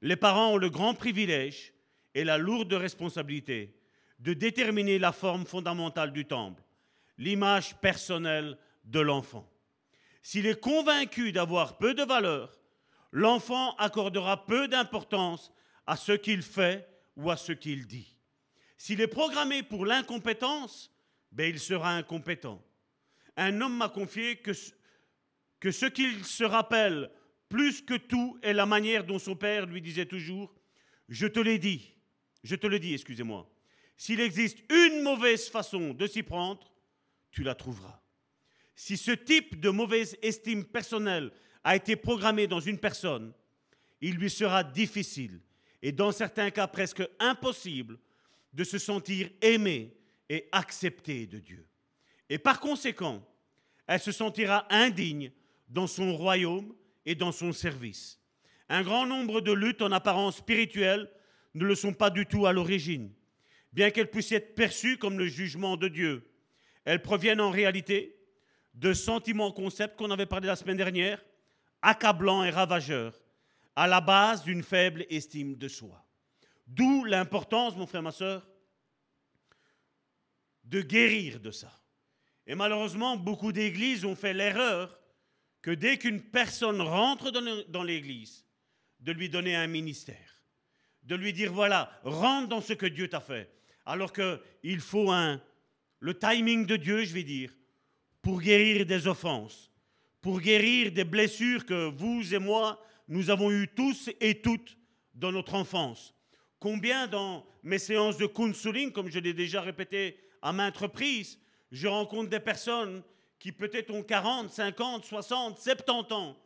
[0.00, 1.72] Les parents ont le grand privilège
[2.14, 3.74] et la lourde responsabilité
[4.20, 6.62] de déterminer la forme fondamentale du temple,
[7.18, 9.50] l'image personnelle de l'enfant.
[10.22, 12.52] S'il est convaincu d'avoir peu de valeur,
[13.10, 15.52] l'enfant accordera peu d'importance
[15.88, 18.16] à ce qu'il fait ou à ce qu'il dit.
[18.78, 20.92] S'il est programmé pour l'incompétence,
[21.32, 22.64] ben il sera incompétent.
[23.36, 24.52] Un homme m'a confié que,
[25.58, 27.10] que ce qu'il se rappelle
[27.52, 30.54] plus que tout est la manière dont son père lui disait toujours
[31.10, 31.94] Je te l'ai dit,
[32.42, 33.46] je te le dis, excusez-moi.
[33.94, 36.72] S'il existe une mauvaise façon de s'y prendre,
[37.30, 38.00] tu la trouveras.
[38.74, 41.30] Si ce type de mauvaise estime personnelle
[41.62, 43.34] a été programmé dans une personne,
[44.00, 45.38] il lui sera difficile,
[45.82, 47.98] et dans certains cas presque impossible,
[48.54, 49.94] de se sentir aimé
[50.30, 51.68] et accepté de Dieu.
[52.30, 53.22] Et par conséquent,
[53.86, 55.32] elle se sentira indigne
[55.68, 56.74] dans son royaume
[57.06, 58.20] et dans son service.
[58.68, 61.10] Un grand nombre de luttes en apparence spirituelle
[61.54, 63.12] ne le sont pas du tout à l'origine.
[63.72, 66.30] Bien qu'elles puissent être perçues comme le jugement de Dieu,
[66.84, 68.16] elles proviennent en réalité
[68.74, 71.22] de sentiments concepts qu'on avait parlé la semaine dernière,
[71.82, 73.20] accablants et ravageurs,
[73.76, 76.04] à la base d'une faible estime de soi.
[76.66, 78.46] D'où l'importance, mon frère, ma soeur,
[80.64, 81.72] de guérir de ça.
[82.46, 84.98] Et malheureusement, beaucoup d'églises ont fait l'erreur
[85.62, 87.30] que dès qu'une personne rentre
[87.68, 88.44] dans l'église,
[89.00, 90.42] de lui donner un ministère,
[91.02, 93.50] de lui dire voilà, rentre dans ce que Dieu t'a fait.
[93.84, 95.40] Alors qu'il faut un,
[95.98, 97.52] le timing de Dieu, je vais dire,
[98.20, 99.72] pour guérir des offenses,
[100.20, 104.78] pour guérir des blessures que vous et moi, nous avons eues tous et toutes
[105.14, 106.14] dans notre enfance.
[106.60, 111.38] Combien dans mes séances de counseling, comme je l'ai déjà répété à maintes reprises,
[111.72, 113.02] Je rencontre des personnes
[113.42, 116.36] qui peut-être ont 40, 50, 60, 70 ans,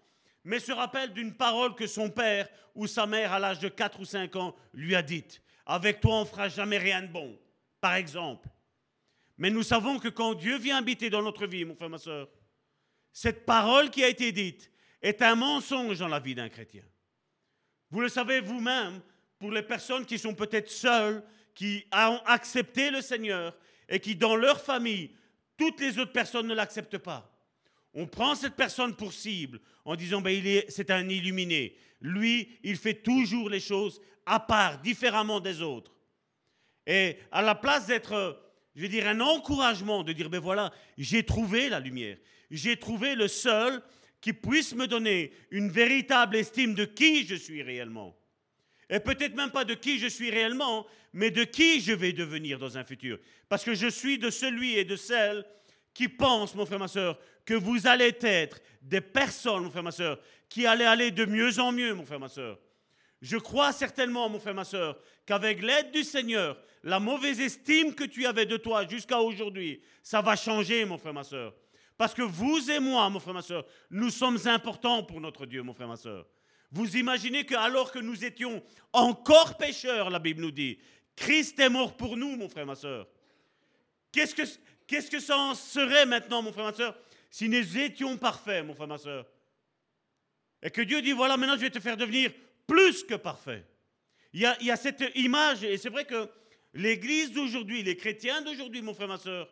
[0.45, 4.01] mais se rappellent d'une parole que son père ou sa mère à l'âge de 4
[4.01, 5.43] ou 5 ans lui a dite.
[5.67, 7.39] Avec toi, on ne fera jamais rien de bon,
[7.83, 8.49] par exemple.
[9.37, 12.31] Mais nous savons que quand Dieu vient habiter dans notre vie, mon frère, ma soeur,
[13.13, 16.85] cette parole qui a été dite est un mensonge dans la vie d'un chrétien.
[17.91, 19.03] Vous le savez vous-même,
[19.39, 21.23] pour les personnes qui sont peut-être seules,
[21.55, 23.55] qui ont accepté le Seigneur
[23.87, 25.11] et qui, dans leur famille,
[25.57, 27.33] toutes les autres personnes ne l'acceptent pas.
[27.95, 31.77] On prend cette personne pour cible en disant ben, c'est un illuminé.
[32.01, 35.93] Lui, il fait toujours les choses à part, différemment des autres.
[36.87, 38.43] Et à la place d'être,
[38.75, 42.19] je vais dire, un encouragement, de dire ben voilà, j'ai trouvé la lumière,
[42.51, 43.83] j'ai trouvé le seul
[44.21, 48.17] qui puisse me donner une véritable estime de qui je suis réellement.
[48.89, 52.59] Et peut-être même pas de qui je suis réellement, mais de qui je vais devenir
[52.59, 53.19] dans un futur.
[53.49, 55.45] Parce que je suis de celui et de celle
[55.93, 59.91] qui pense, mon frère, ma soeur, que vous allez être des personnes, mon frère, ma
[59.91, 62.59] soeur, qui allez aller de mieux en mieux, mon frère, ma soeur.
[63.23, 68.05] Je crois certainement, mon frère, ma soeur, qu'avec l'aide du Seigneur, la mauvaise estime que
[68.05, 71.55] tu avais de toi jusqu'à aujourd'hui, ça va changer, mon frère, ma soeur.
[71.97, 75.63] Parce que vous et moi, mon frère, ma soeur, nous sommes importants pour notre Dieu,
[75.63, 76.27] mon frère, ma soeur.
[76.77, 78.63] Vous imaginez que alors que nous étions
[78.93, 80.79] encore pécheurs, la Bible nous dit,
[81.17, 83.09] Christ est mort pour nous, mon frère, ma soeur.
[84.13, 84.43] Qu'est-ce que,
[84.87, 86.95] qu'est-ce que ça en serait maintenant, mon frère, ma soeur,
[87.31, 89.27] si nous étions parfaits, mon frère, ma soeur?
[90.63, 92.31] Et que Dieu dit, voilà, maintenant je vais te faire devenir
[92.67, 93.65] plus que parfait.
[94.35, 96.29] Il y a, il y a cette image, et c'est vrai que
[96.75, 99.49] l'Église d'aujourd'hui, les chrétiens d'aujourd'hui, mon frère, ma soeur,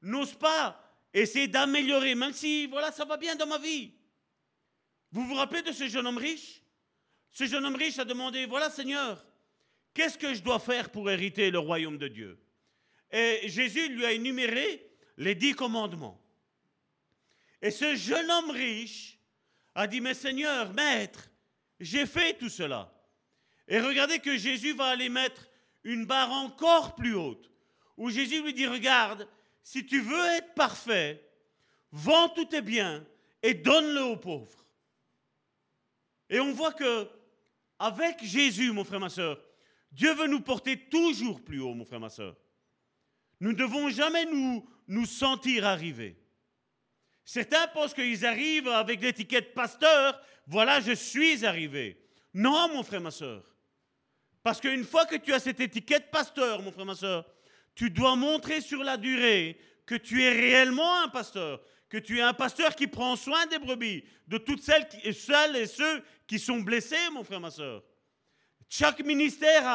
[0.00, 0.80] n'osent pas
[1.12, 3.92] essayer d'améliorer, même si, voilà, ça va bien dans ma vie.
[5.14, 6.60] Vous vous rappelez de ce jeune homme riche?
[7.30, 9.24] Ce jeune homme riche a demandé, voilà Seigneur,
[9.94, 12.36] qu'est-ce que je dois faire pour hériter le royaume de Dieu?
[13.12, 14.84] Et Jésus lui a énuméré
[15.16, 16.20] les dix commandements.
[17.62, 19.20] Et ce jeune homme riche
[19.76, 21.30] a dit, mais Seigneur, Maître,
[21.78, 22.92] j'ai fait tout cela.
[23.68, 25.48] Et regardez que Jésus va aller mettre
[25.84, 27.52] une barre encore plus haute,
[27.96, 29.28] où Jésus lui dit, regarde,
[29.62, 31.24] si tu veux être parfait,
[31.92, 33.06] vends tous tes biens
[33.44, 34.63] et donne-le aux pauvres.
[36.30, 37.08] Et on voit que
[37.78, 39.40] avec Jésus, mon frère, ma soeur,
[39.92, 42.36] Dieu veut nous porter toujours plus haut, mon frère, ma soeur.
[43.40, 46.16] Nous ne devons jamais nous, sentir arriver.
[47.24, 51.98] Certains pensent qu'ils arrivent avec l'étiquette pasteur, voilà, je suis arrivé.
[52.32, 53.42] Non, mon frère, ma soeur.
[54.42, 57.24] Parce qu'une fois que tu as cette étiquette pasteur, mon frère, ma soeur,
[57.74, 62.22] tu dois montrer sur la durée que tu es réellement un pasteur, que tu es
[62.22, 66.38] un pasteur qui prend soin des brebis, de toutes celles, qui, celles et ceux qui
[66.38, 67.82] sont blessés, mon frère, ma soeur.
[68.68, 69.66] Chaque ministère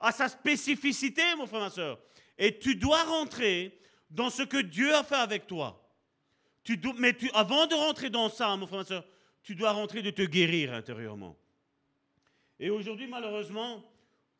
[0.00, 1.98] a, sa spécificité, mon frère, ma soeur.
[2.38, 3.78] Et tu dois rentrer
[4.10, 5.78] dans ce que Dieu a fait avec toi.
[6.64, 9.04] Tu mais tu, avant de rentrer dans ça, mon frère, ma soeur,
[9.42, 11.36] tu dois rentrer de te guérir intérieurement.
[12.58, 13.84] Et aujourd'hui, malheureusement,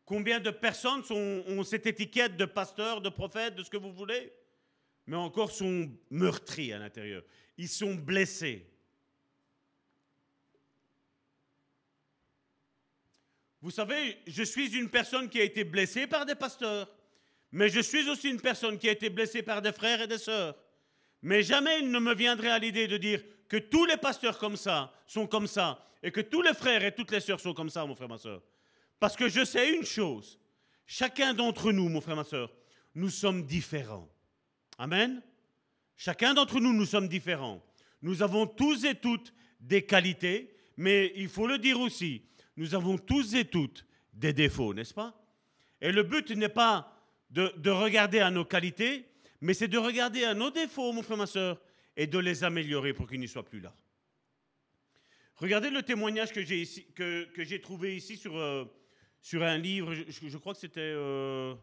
[0.04, 4.32] combien de personnes ont cette étiquette de pasteur, de prophète, de ce que vous voulez,
[5.06, 7.22] mais encore sont meurtris à l'intérieur.
[7.58, 8.71] Ils sont blessés.
[13.62, 16.88] Vous savez, je suis une personne qui a été blessée par des pasteurs,
[17.53, 20.18] mais je suis aussi une personne qui a été blessée par des frères et des
[20.18, 20.57] sœurs.
[21.22, 24.57] Mais jamais il ne me viendrait à l'idée de dire que tous les pasteurs comme
[24.57, 27.70] ça sont comme ça et que tous les frères et toutes les sœurs sont comme
[27.70, 28.42] ça, mon frère, ma sœur.
[28.98, 30.40] Parce que je sais une chose,
[30.85, 32.53] chacun d'entre nous, mon frère, ma sœur,
[32.96, 34.09] nous sommes différents.
[34.77, 35.22] Amen.
[35.96, 37.64] Chacun d'entre nous, nous sommes différents.
[38.01, 42.22] Nous avons tous et toutes des qualités, mais il faut le dire aussi,
[42.56, 45.14] nous avons tous et toutes des défauts, n'est-ce pas?
[45.80, 46.96] Et le but n'est pas
[47.30, 49.06] de, de, regarder à nos qualités,
[49.40, 51.60] mais c'est de regarder à nos défauts, mon frère, ma soeur,
[51.96, 53.74] et de les améliorer pour qu'ils n'y soient plus là.
[55.36, 58.64] Regardez le témoignage que j'ai, trouvé ici sur, euh,
[59.20, 60.80] sur un livre, je, crois que c'était...
[60.80, 61.54] Euh,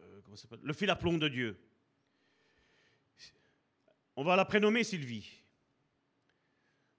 [0.00, 0.20] euh,
[0.62, 1.60] Le fil à plomb de Dieu.
[4.16, 5.37] On va la prénommer Sylvie.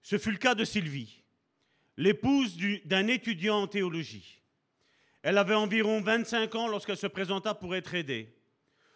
[0.10, 1.22] Ce fut le cas de Sylvie,
[1.96, 4.42] l'épouse d'un étudiant en théologie.
[5.22, 8.36] Elle avait environ 25 ans lorsqu'elle se présenta pour être aidée.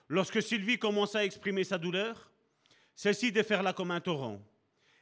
[0.08, 2.32] Lorsque Sylvie commença à exprimer sa douleur,
[2.96, 4.42] celle-ci déferla comme un torrent.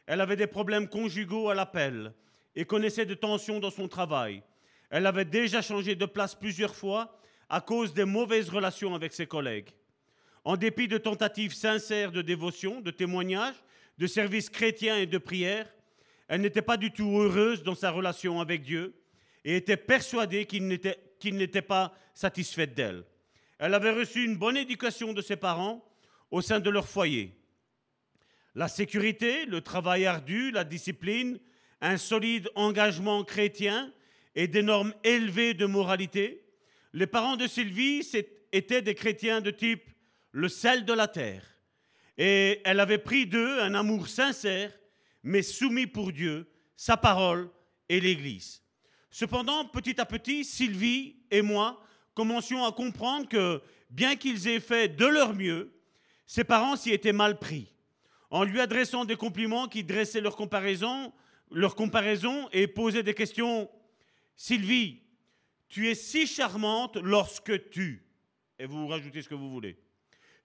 [0.05, 2.13] Elle avait des problèmes conjugaux à l'appel
[2.57, 4.43] et connaissait de tensions dans son travail.
[4.89, 9.27] Elle avait déjà changé de place plusieurs fois à cause des mauvaises relations avec ses
[9.27, 9.69] collègues.
[10.43, 13.63] En dépit de tentatives sincères de dévotion, de témoignages,
[13.97, 15.73] de services chrétiens et de prières,
[16.31, 18.95] elle n'était pas du tout heureuse dans sa relation avec Dieu
[19.43, 20.65] et était persuadée qu'il
[21.35, 23.03] n'était pas satisfaite d'elle.
[23.59, 25.85] Elle avait reçu une bonne éducation de ses parents
[26.31, 27.37] au sein de leur foyer.
[28.55, 31.37] La sécurité, le travail ardu, la discipline,
[31.81, 33.91] un solide engagement chrétien
[34.33, 36.45] et des normes élevées de moralité.
[36.93, 38.09] Les parents de Sylvie
[38.53, 39.83] étaient des chrétiens de type
[40.31, 41.43] le sel de la terre.
[42.17, 44.71] Et elle avait pris d'eux un amour sincère,
[45.23, 47.49] mais soumis pour Dieu, sa parole
[47.89, 48.61] et l'Église.
[49.09, 51.81] Cependant, petit à petit, Sylvie et moi
[52.13, 55.73] commencions à comprendre que, bien qu'ils aient fait de leur mieux,
[56.25, 57.73] ses parents s'y étaient mal pris.
[58.29, 61.11] En lui adressant des compliments qui dressaient leur comparaison,
[61.51, 63.69] leur comparaison et posaient des questions.
[64.35, 65.01] Sylvie,
[65.67, 68.05] tu es si charmante lorsque tu.
[68.57, 69.77] Et vous rajoutez ce que vous voulez.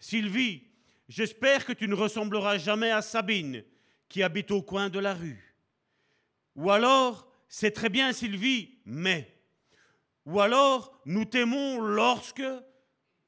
[0.00, 0.64] Sylvie,
[1.08, 3.62] j'espère que tu ne ressembleras jamais à Sabine,
[4.08, 5.54] qui habite au coin de la rue.
[6.54, 9.34] Ou alors, c'est très bien Sylvie, mais.
[10.24, 12.42] Ou alors, nous t'aimons lorsque,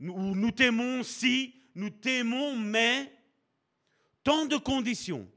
[0.01, 3.13] ou nous t'aimons si, nous t'aimons mais.
[4.25, 5.29] Tant de conditions.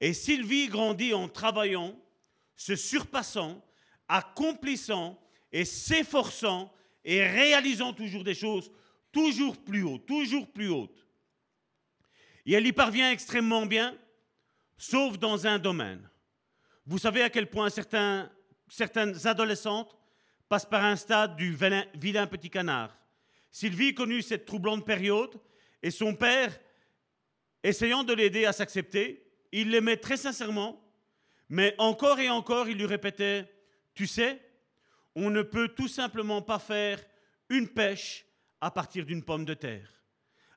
[0.00, 1.98] Et Sylvie grandit en travaillant,
[2.56, 3.64] se surpassant,
[4.08, 5.20] accomplissant
[5.52, 6.72] et s'efforçant
[7.04, 8.70] et réalisant toujours des choses
[9.12, 11.06] toujours plus hautes, toujours plus hautes.
[12.46, 13.96] Et elle y parvient extrêmement bien,
[14.80, 16.08] sauf dans un domaine.
[16.86, 19.94] Vous savez à quel point certaines adolescentes
[20.48, 21.54] passent par un stade du
[21.94, 22.96] vilain, petit canard.
[23.50, 25.38] Sylvie connut cette troublante période
[25.82, 26.58] et son père,
[27.62, 30.82] essayant de l'aider à s'accepter, il l'aimait très sincèrement,
[31.50, 33.52] mais encore et encore il lui répétait,
[33.94, 34.40] tu sais,
[35.14, 37.04] on ne peut tout simplement pas faire
[37.50, 38.24] une pêche
[38.62, 40.02] à partir d'une pomme de terre.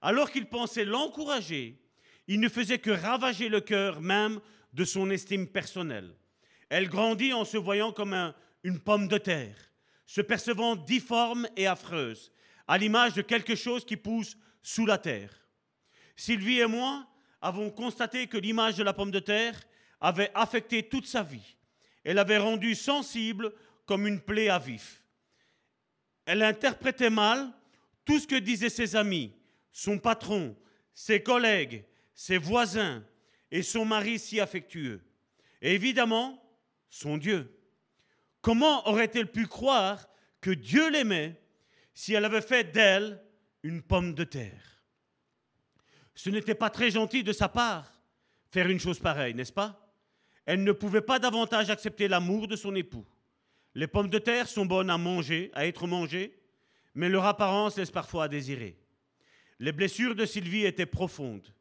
[0.01, 1.82] Alors qu'il pensait l'encourager,
[2.27, 4.39] il ne faisait que ravager le cœur même
[4.73, 6.15] de son estime personnelle.
[6.69, 8.33] Elle grandit en se voyant comme
[8.63, 9.55] une pomme de terre,
[10.05, 12.31] se percevant difforme et affreuse,
[12.67, 15.33] à l'image de quelque chose qui pousse sous la terre.
[16.15, 17.05] Sylvie et moi
[17.41, 19.61] avons constaté que l'image de la pomme de terre
[19.99, 21.57] avait affecté toute sa vie.
[22.03, 23.53] Elle l'avait rendue sensible
[23.85, 25.03] comme une plaie à vif.
[26.25, 27.51] Elle interprétait mal
[28.05, 29.33] tout ce que disaient ses amis,
[29.71, 30.55] son patron,
[30.93, 33.03] ses collègues, ses voisins
[33.51, 35.01] et son mari si affectueux.
[35.61, 36.43] Et évidemment,
[36.89, 37.59] son Dieu.
[38.41, 40.07] Comment aurait-elle pu croire
[40.41, 41.41] que Dieu l'aimait
[41.93, 43.23] si elle avait fait d'elle
[43.63, 44.83] une pomme de terre?
[46.15, 47.93] Ce n'était pas très gentil de sa part
[48.51, 49.95] faire une chose pareille, n'est-ce pas?
[50.45, 53.05] Elle ne pouvait pas davantage accepter l'amour de son époux.
[53.73, 56.37] Les pommes de terre sont bonnes à manger, à être mangées,
[56.93, 58.77] mais leur apparence laisse parfois à désirer.
[59.57, 61.51] Les blessures de Sylvie étaient profondes.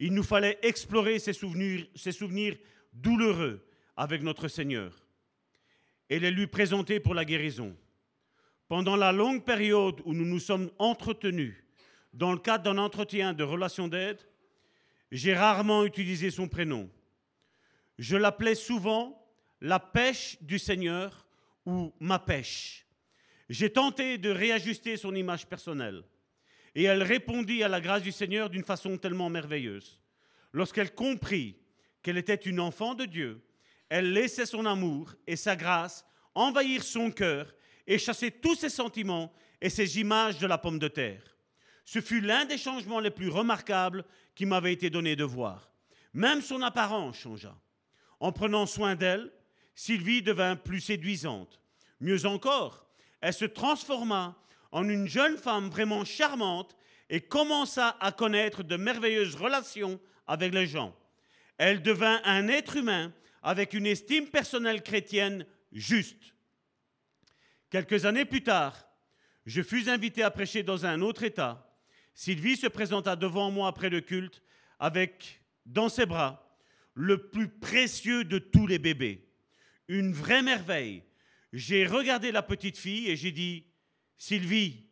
[0.00, 2.56] Il nous fallait explorer ces souvenirs,
[2.94, 3.64] douloureux
[3.96, 5.06] avec notre Seigneur
[6.08, 7.76] et les lui présenter pour la guérison.
[8.66, 11.54] Pendant la longue période où nous nous sommes entretenus
[12.14, 14.18] dans le cadre d'un entretien de relation d'aide,
[15.12, 16.88] j'ai rarement utilisé son prénom.
[17.98, 19.22] Je l'appelais souvent
[19.60, 21.26] la pêche du Seigneur
[21.66, 22.86] ou ma pêche.
[23.50, 26.02] J'ai tenté de réajuster son image personnelle
[26.74, 30.00] et elle répondit à la grâce du Seigneur d'une façon tellement merveilleuse.
[30.52, 31.56] Lorsqu'elle comprit
[32.02, 33.42] qu'elle était une enfant de Dieu,
[33.88, 36.04] elle laissait son amour et sa grâce
[36.34, 37.52] envahir son cœur
[37.86, 41.36] et chasser tous ses sentiments et ses images de la pomme de terre.
[41.84, 44.04] Ce fut l'un des changements les plus remarquables
[44.34, 45.72] qui m'avait été donné de voir.
[46.12, 47.56] Même son apparence changea.
[48.20, 49.32] En prenant soin d'elle,
[49.74, 51.60] Sylvie devint plus séduisante.
[52.00, 52.86] Mieux encore,
[53.20, 54.36] elle se transforma
[54.72, 56.76] en une jeune femme vraiment charmante
[57.08, 60.96] et commença à connaître de merveilleuses relations avec les gens.
[61.58, 66.34] Elle devint un être humain avec une estime personnelle chrétienne juste.
[67.70, 68.88] Quelques années plus tard,
[69.46, 71.66] je fus invité à prêcher dans un autre État.
[72.14, 74.42] Sylvie se présenta devant moi après le culte
[74.78, 76.58] avec, dans ses bras,
[76.94, 79.28] le plus précieux de tous les bébés.
[79.88, 81.02] Une vraie merveille.
[81.52, 83.64] J'ai regardé la petite fille et j'ai dit,
[84.20, 84.84] Sylvie,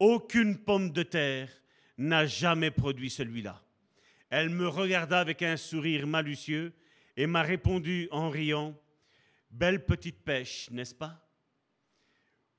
[0.00, 1.48] aucune pomme de terre
[1.98, 3.62] n'a jamais produit celui-là.
[4.28, 6.72] Elle me regarda avec un sourire malicieux
[7.16, 8.76] et m'a répondu en riant,
[9.52, 11.24] Belle petite pêche, n'est-ce pas?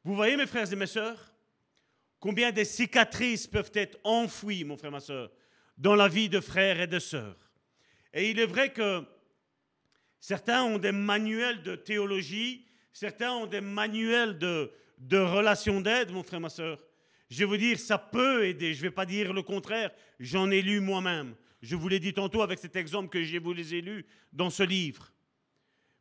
[0.06, 1.34] Vous voyez, mes frères et mes sœurs,
[2.22, 5.30] combien des cicatrices peuvent être enfouies, mon frère, ma sœur,
[5.78, 7.52] dans la vie de frères et de sœurs.
[8.14, 9.04] Et il est vrai que
[10.22, 16.24] certains ont des manuels de théologie, certains ont des manuels de, de relations d'aide, mon
[16.24, 16.80] frère, ma sœur.
[17.30, 20.50] Je vais vous dire, ça peut aider, je ne vais pas dire le contraire, j'en
[20.50, 21.36] ai lu moi-même.
[21.62, 24.50] Je vous l'ai dit tantôt avec cet exemple que je vous les ai lus dans
[24.50, 25.12] ce livre.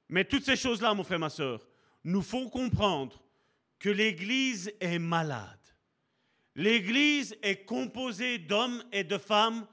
[0.09, 1.67] Mais toutes ces choses-là, mon frère, ma soeur,
[2.05, 3.21] nous font comprendre
[3.79, 5.59] que l'Église est malade.
[6.55, 9.67] L'Église est composée d'hommes et de femmes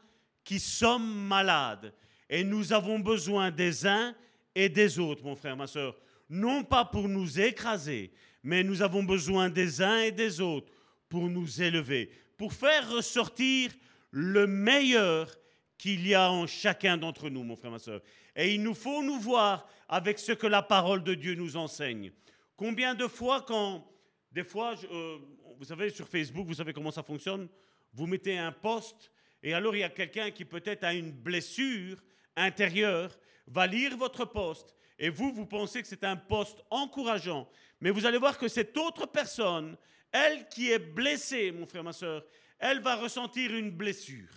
[0.43, 1.93] qui sommes malades.
[2.30, 4.15] Et nous avons besoin des uns
[4.55, 5.97] et des autres, mon frère, ma soeur.
[6.30, 8.11] Non pas pour nous écraser,
[8.44, 10.72] mais nous avons besoin des uns et des autres
[11.10, 13.72] pour nous élever, pour faire ressortir
[14.12, 15.34] le meilleur
[15.78, 18.02] qu'il y a en chacun d'entre nous, mon frère, ma soeur.
[18.36, 22.12] Et il nous faut nous voir avec ce que la parole de Dieu nous enseigne.
[22.56, 23.86] Combien de fois, quand,
[24.32, 25.18] des fois, euh,
[25.58, 27.48] vous savez, sur Facebook, vous savez comment ça fonctionne?
[27.94, 29.12] Vous mettez un post
[29.44, 32.02] et alors il y a quelqu'un qui peut-être a une blessure
[32.36, 33.12] intérieure,
[33.46, 37.50] va lire votre poste et vous, vous pensez que c'est un poste encourageant.
[37.84, 39.75] Mais vous allez voir que cette autre personne,
[40.09, 42.23] elle qui est blessée, mon frère, ma soeur,
[42.57, 44.29] elle va ressentir une blessure.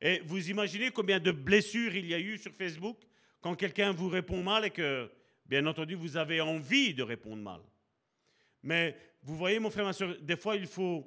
[0.00, 2.96] Et vous imaginez combien de blessures il y a eu sur Facebook
[3.42, 5.12] quand quelqu'un vous répond mal et que,
[5.44, 7.60] bien entendu, vous avez envie de répondre mal.
[8.62, 11.06] Mais vous voyez, mon frère, ma soeur, des fois, il faut,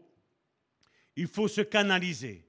[1.16, 2.46] il faut se canaliser.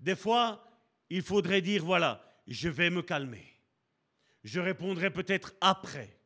[0.00, 0.66] Des fois,
[1.10, 3.52] il faudrait dire, voilà, je vais me calmer.
[4.44, 6.16] Je répondrai peut-être après.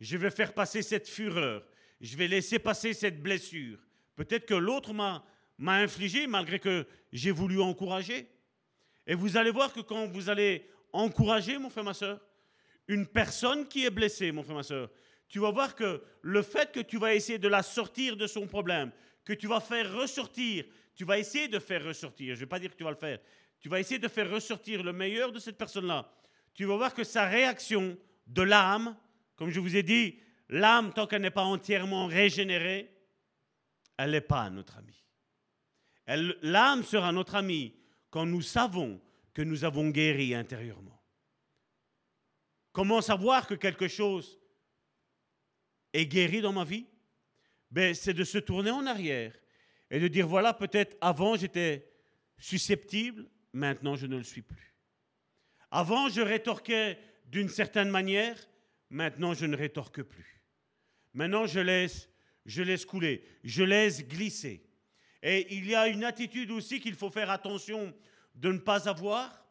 [0.00, 1.62] Je vais faire passer cette fureur.
[2.00, 3.78] Je vais laisser passer cette blessure.
[4.16, 5.24] Peut-être que l'autre m'a,
[5.58, 8.26] infligé malgré que j'ai voulu encourager.
[9.06, 12.20] Et vous allez voir que quand vous allez encourager, mon frère, ma soeur,
[12.88, 14.90] une personne qui est blessée, mon frère, ma soeur,
[15.28, 18.46] tu vas voir que le fait que tu vas essayer de la sortir de son
[18.46, 18.90] problème,
[19.24, 22.58] que tu vas faire ressortir, tu vas essayer de faire ressortir, je ne vais pas
[22.58, 23.20] dire que tu vas le faire,
[23.60, 26.10] tu vas essayer de faire ressortir le meilleur de cette personne-là,
[26.52, 27.96] tu vas voir que sa réaction
[28.26, 28.96] de l'âme,
[29.36, 30.18] comme je vous ai dit,
[30.50, 32.92] l'âme, tant qu'elle n'est pas entièrement régénérée,
[33.96, 35.04] elle n'est pas notre amie.
[36.42, 37.74] L'âme sera notre amie
[38.10, 39.00] quand nous savons
[39.32, 41.00] que nous avons guéri intérieurement.
[42.72, 44.38] Comment savoir que quelque chose
[45.92, 46.86] est guéri dans ma vie?
[47.70, 49.34] Ben, C'est de se tourner en arrière
[49.90, 51.88] et de dire, voilà, peut-être avant j'étais
[52.38, 54.74] susceptible, maintenant je ne le suis plus.
[55.70, 58.36] Avant je rétorquais d'une certaine manière,
[58.88, 60.39] maintenant je ne rétorque plus.
[61.14, 62.08] Maintenant je laisse,
[62.46, 64.64] je laisse couler, je laisse glisser.
[65.22, 67.94] Et il y a une attitude aussi qu'il faut faire attention
[68.34, 69.44] de ne pas avoir,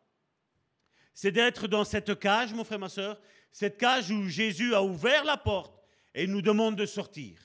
[1.13, 3.19] c'est d'être dans cette cage, mon frère, ma soeur,
[3.51, 5.83] cette cage où Jésus a ouvert la porte
[6.15, 7.37] et nous demande de sortir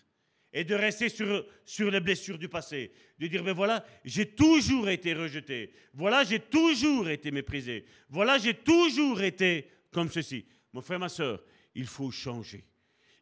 [0.53, 2.93] et de rester sur, sur les blessures du passé.
[3.19, 5.73] De dire, ben voilà, j'ai toujours été rejeté.
[5.93, 7.85] Voilà, j'ai toujours été méprisé.
[8.09, 10.47] Voilà, j'ai toujours été comme ceci.
[10.73, 11.43] Mon frère, ma soeur,
[11.75, 12.65] il faut changer.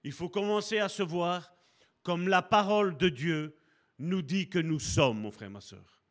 [0.04, 1.54] Il faut commencer à se voir
[2.02, 3.56] comme la parole de Dieu
[3.98, 6.02] nous dit que nous sommes, mon frère, ma soeur.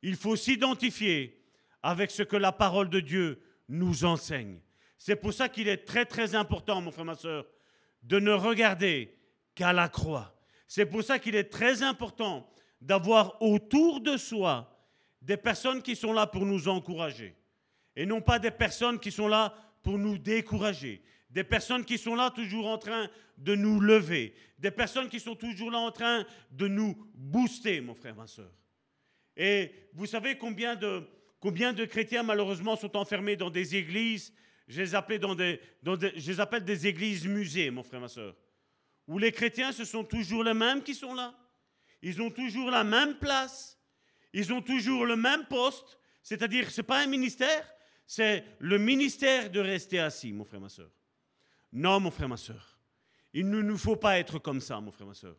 [0.00, 1.44] Il faut s'identifier
[1.82, 4.60] avec ce que la parole de Dieu nous enseigne.
[4.98, 7.46] C'est pour ça qu'il est très très important, mon frère, ma soeur,
[8.02, 9.18] de ne regarder
[9.54, 10.34] qu'à la croix.
[10.66, 12.50] C'est pour ça qu'il est très important
[12.80, 14.68] d'avoir autour de soi
[15.20, 17.36] des personnes qui sont là pour nous encourager
[17.94, 21.02] et non pas des personnes qui sont là pour nous décourager,
[21.32, 23.08] des personnes qui sont là toujours en train
[23.38, 27.94] de nous lever, des personnes qui sont toujours là en train de nous booster, mon
[27.94, 28.52] frère, ma soeur.
[29.36, 31.02] Et vous savez combien de,
[31.40, 34.32] combien de chrétiens, malheureusement, sont enfermés dans des églises?
[34.68, 38.36] Je les, appelle dans des, je les appelle des églises musées, mon frère, ma soeur.
[39.08, 41.34] Où les chrétiens, ce sont toujours les mêmes qui sont là.
[42.02, 43.78] Ils ont toujours la même place.
[44.32, 45.98] Ils ont toujours le même poste.
[46.22, 47.66] C'est-à-dire, ce n'est pas un ministère,
[48.06, 50.90] c'est le ministère de rester assis, mon frère, ma soeur.
[51.72, 52.78] Non, mon frère, ma soeur.
[53.32, 55.36] Il ne nous faut pas être comme ça, mon frère, ma soeur.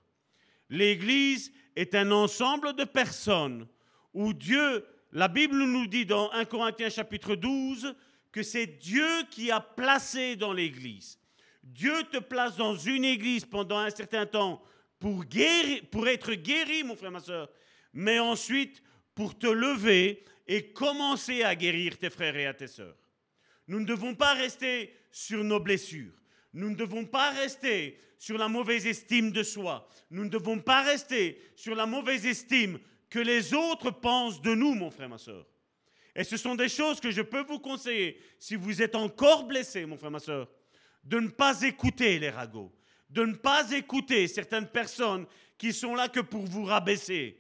[0.70, 3.68] L'Église est un ensemble de personnes
[4.14, 7.96] où Dieu, la Bible nous dit dans 1 Corinthiens chapitre 12,
[8.32, 11.20] que c'est Dieu qui a placé dans l'Église.
[11.62, 14.62] Dieu te place dans une Église pendant un certain temps
[15.00, 17.50] pour, guérir, pour être guéri, mon frère, ma soeur,
[17.94, 18.82] mais ensuite
[19.14, 22.98] pour te lever et commencer à guérir tes frères et à tes sœurs.
[23.68, 26.23] Nous ne devons pas rester sur nos blessures.
[26.54, 29.88] Nous ne devons pas rester sur la mauvaise estime de soi.
[30.12, 32.80] Nous ne devons pas rester sur la mauvaise estime
[33.10, 35.46] que les autres pensent de nous, mon frère, ma soeur.
[36.16, 39.86] Et ce sont des choses que je peux vous conseiller, si vous êtes encore blessé,
[39.86, 40.48] mon frère, ma soeur,
[41.04, 42.72] de ne pas écouter les ragots,
[43.10, 45.26] de ne pas écouter certaines personnes
[45.58, 47.40] qui sont là que pour vous rabaisser,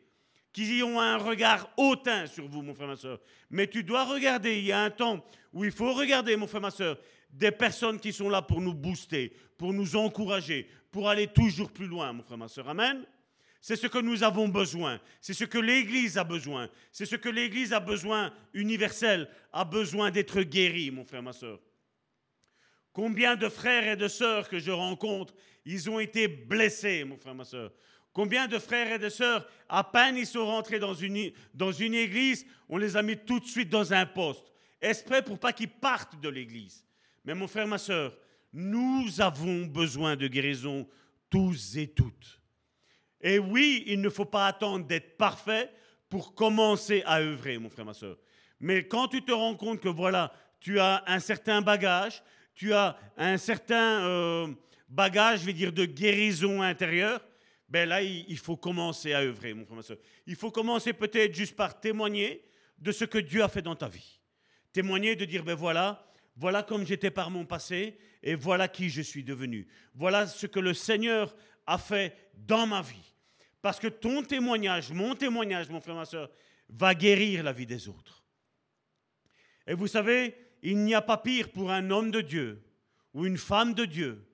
[0.51, 3.19] qui ont un regard hautain sur vous, mon frère, ma soeur.
[3.49, 6.61] Mais tu dois regarder, il y a un temps où il faut regarder, mon frère,
[6.61, 6.97] ma soeur,
[7.33, 11.87] des personnes qui sont là pour nous booster, pour nous encourager, pour aller toujours plus
[11.87, 12.69] loin, mon frère, ma soeur.
[12.69, 13.05] Amen.
[13.59, 14.99] C'est ce que nous avons besoin.
[15.19, 16.69] C'est ce que l'Église a besoin.
[16.91, 21.59] C'est ce que l'Église a besoin universel, a besoin d'être guéri, mon frère, ma soeur.
[22.91, 25.33] Combien de frères et de sœurs que je rencontre,
[25.65, 27.71] ils ont été blessés, mon frère, ma soeur.
[28.11, 31.95] Combien de frères et de sœurs, à peine ils sont rentrés dans une, dans une
[31.95, 34.51] église, on les a mis tout de suite dans un poste.
[34.79, 36.85] Esprit pour pas qu'ils partent de l'église
[37.25, 38.17] Mais mon frère, ma sœur,
[38.51, 40.87] nous avons besoin de guérison
[41.29, 42.41] tous et toutes.
[43.21, 45.71] Et oui, il ne faut pas attendre d'être parfait
[46.09, 48.17] pour commencer à œuvrer, mon frère, ma soeur.
[48.59, 52.21] Mais quand tu te rends compte que voilà, tu as un certain bagage,
[52.53, 54.47] tu as un certain euh,
[54.87, 57.19] bagage, je vais dire, de guérison intérieure,
[57.67, 59.97] ben là, il, faut commencer à œuvrer, mon frère, ma soeur.
[60.27, 62.43] Il faut commencer peut-être juste par témoigner
[62.77, 64.19] de ce que Dieu a fait dans ta vie.
[64.71, 66.05] Témoigner de dire, ben voilà,
[66.35, 69.67] voilà comme j'étais par mon passé, et voilà qui je suis devenu.
[69.93, 71.35] Voilà ce que le Seigneur
[71.67, 73.13] a fait dans ma vie.
[73.61, 76.29] Parce que ton témoignage, mon témoignage, mon frère, ma soeur,
[76.69, 78.23] va guérir la vie des autres.
[79.67, 82.63] Et vous savez, il n'y a pas pire pour un homme de Dieu
[83.13, 84.27] ou une femme de Dieu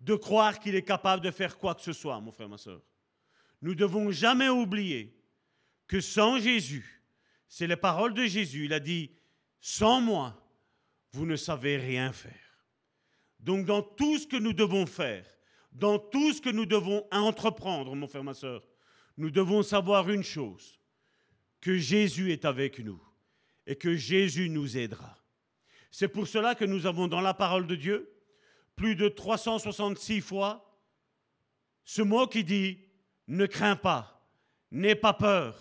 [0.00, 2.82] de croire qu'il est capable de faire quoi que ce soit, mon frère, ma soeur.
[3.62, 5.18] Nous devons jamais oublier
[5.88, 7.02] que sans Jésus,
[7.48, 9.10] c'est les paroles de Jésus, il a dit,
[9.60, 10.45] sans moi,
[11.16, 12.66] vous ne savez rien faire.
[13.40, 15.26] Donc dans tout ce que nous devons faire,
[15.72, 18.62] dans tout ce que nous devons entreprendre, mon frère, ma soeur,
[19.16, 20.78] nous devons savoir une chose,
[21.62, 23.02] que Jésus est avec nous
[23.66, 25.16] et que Jésus nous aidera.
[25.90, 28.12] C'est pour cela que nous avons dans la parole de Dieu
[28.76, 30.78] plus de 366 fois
[31.84, 32.78] ce mot qui dit
[33.26, 34.28] ne crains pas,
[34.70, 35.58] n'aie pas peur,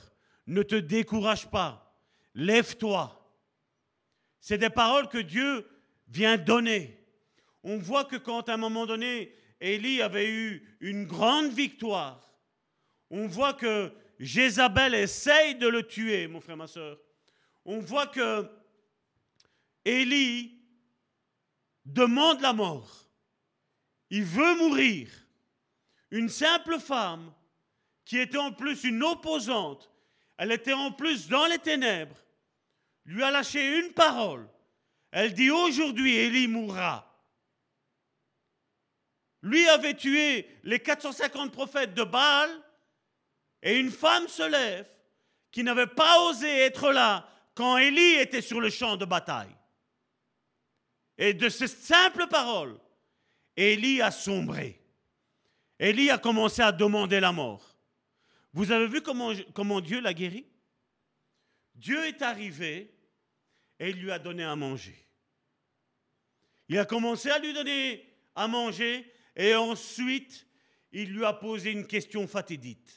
[0.48, 1.98] ne te décourage pas,
[2.34, 3.25] lève-toi.
[4.48, 5.68] C'est des paroles que Dieu
[6.08, 7.04] vient donner.
[7.64, 12.32] On voit que quand à un moment donné, Élie avait eu une grande victoire.
[13.10, 17.00] On voit que Jézabel essaye de le tuer, mon frère, ma soeur.
[17.66, 18.48] On voit que
[19.84, 20.62] Élie
[21.84, 23.10] demande la mort.
[24.12, 25.10] Il veut mourir.
[26.12, 27.34] Une simple femme
[28.06, 29.92] qui était en plus une opposante,
[30.38, 32.25] elle était en plus dans les ténèbres,
[33.06, 34.48] lui a lâché une parole.
[35.12, 37.12] Elle dit aujourd'hui, Élie mourra.
[39.42, 42.50] Lui avait tué les 450 prophètes de Baal
[43.62, 44.90] et une femme se lève
[45.52, 49.56] qui n'avait pas osé être là quand Élie était sur le champ de bataille.
[51.18, 52.78] Et de ces simples paroles,
[53.56, 54.82] Élie a sombré.
[55.80, 57.78] Élie a commencé à demander la mort.
[58.52, 60.46] Vous avez vu comment, comment Dieu l'a guéri?
[61.76, 62.95] Dieu est arrivé
[63.80, 64.96] et il lui a donné à manger.
[66.68, 70.48] Il a commencé à lui donner à manger et ensuite,
[70.92, 72.90] il lui a posé une question fatidique.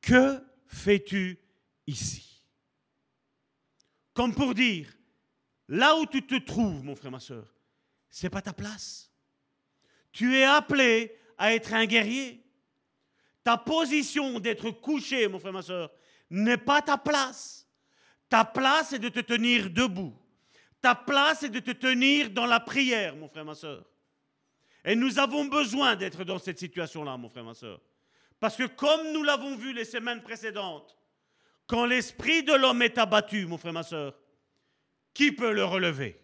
[0.00, 1.38] Que fais-tu
[1.86, 2.42] ici?
[4.14, 4.88] Comme pour dire,
[5.68, 7.54] là où tu te trouves, mon frère, ma soeur,
[8.10, 9.10] c'est pas ta place.
[10.10, 12.44] Tu es appelé à être un guerrier.
[13.42, 15.90] Ta position d'être couché, mon frère, ma soeur,
[16.30, 17.61] n'est pas ta place.
[18.32, 20.16] Ta place est de te tenir debout.
[20.80, 23.84] Ta place est de te tenir dans la prière, mon frère, ma soeur.
[24.86, 27.78] Et nous avons besoin d'être dans cette situation-là, mon frère, ma soeur.
[28.40, 30.96] Parce que comme nous l'avons vu les semaines précédentes,
[31.66, 34.18] quand l'esprit de l'homme est abattu, mon frère, ma soeur,
[35.12, 36.18] qui peut le relever?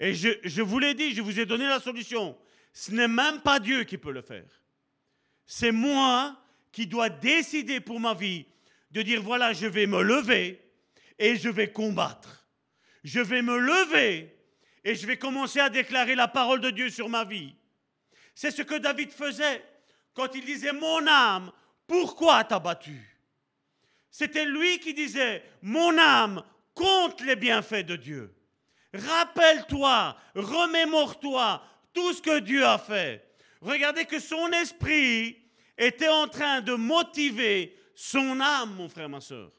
[0.00, 2.36] Et je, je vous l'ai dit, je vous ai donné la solution.
[2.72, 4.60] Ce n'est même pas Dieu qui peut le faire.
[5.46, 6.36] C'est moi
[6.72, 8.44] qui dois décider pour ma vie
[8.90, 10.60] de dire, voilà, je vais me lever
[11.20, 12.40] et je vais combattre
[13.02, 14.34] je vais me lever
[14.84, 17.54] et je vais commencer à déclarer la parole de Dieu sur ma vie.
[18.34, 19.64] C'est ce que David faisait
[20.14, 21.52] quand il disait, mon âme,
[21.86, 23.18] pourquoi t'as battu?
[24.10, 26.42] C'était lui qui disait, mon âme,
[26.74, 28.34] compte les bienfaits de Dieu.
[28.92, 31.62] Rappelle-toi, remémore-toi
[31.92, 33.24] tout ce que Dieu a fait.
[33.60, 35.38] Regardez que son esprit
[35.76, 39.52] était en train de motiver son âme, mon frère, ma soeur.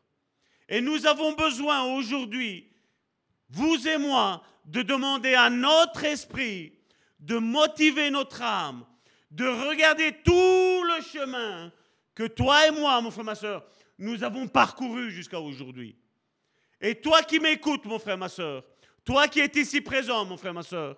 [0.72, 2.72] Et nous avons besoin aujourd'hui
[3.52, 6.74] vous et moi, de demander à notre esprit
[7.20, 8.86] de motiver notre âme,
[9.30, 10.32] de regarder tout
[10.84, 11.72] le chemin
[12.16, 13.64] que toi et moi, mon frère, ma soeur,
[13.98, 15.96] nous avons parcouru jusqu'à aujourd'hui.
[16.80, 18.64] Et toi qui m'écoutes, mon frère, ma soeur,
[19.06, 20.98] toi qui es ici présent, mon frère, ma soeur,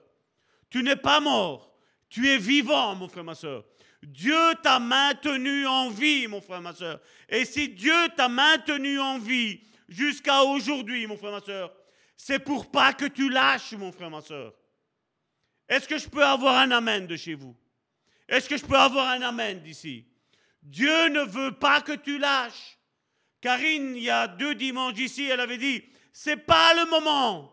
[0.69, 1.75] tu n'es pas mort,
[2.09, 3.65] tu es vivant, mon frère, ma soeur.
[4.05, 6.99] Dieu t'a maintenu en vie, mon frère, ma soeur.
[7.29, 11.73] Et si Dieu t'a maintenu en vie jusqu'à aujourd'hui, mon frère, ma soeur,
[12.17, 14.53] c'est pour pas que tu lâches, mon frère, ma soeur.
[15.67, 17.55] Est-ce que je peux avoir un amen de chez vous?
[18.27, 20.05] Est-ce que je peux avoir un amen d'ici?
[20.61, 22.77] Dieu ne veut pas que tu lâches.
[23.41, 25.83] Karine, il y a deux dimanches ici, elle avait dit,
[26.13, 27.51] c'est pas le moment.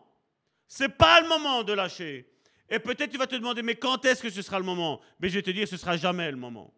[0.68, 2.29] C'est pas le moment de lâcher.
[2.70, 5.00] Et peut-être tu vas te demander, mais quand est-ce que ce sera le moment?
[5.18, 6.72] Mais je vais te dire, ce sera jamais le moment.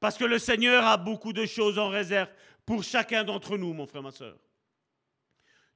[0.00, 2.28] Parce que le Seigneur a beaucoup de choses en réserve
[2.64, 4.36] pour chacun d'entre nous, mon frère, ma soeur.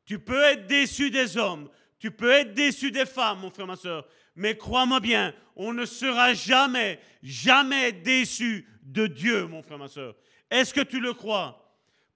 [0.04, 3.76] Tu peux être déçu des hommes, tu peux être déçu des femmes, mon frère, ma
[3.76, 9.88] soeur, mais crois-moi bien, on ne sera jamais, jamais déçu de Dieu, mon frère, ma
[9.88, 10.16] soeur.
[10.50, 11.58] Est-ce que tu le crois?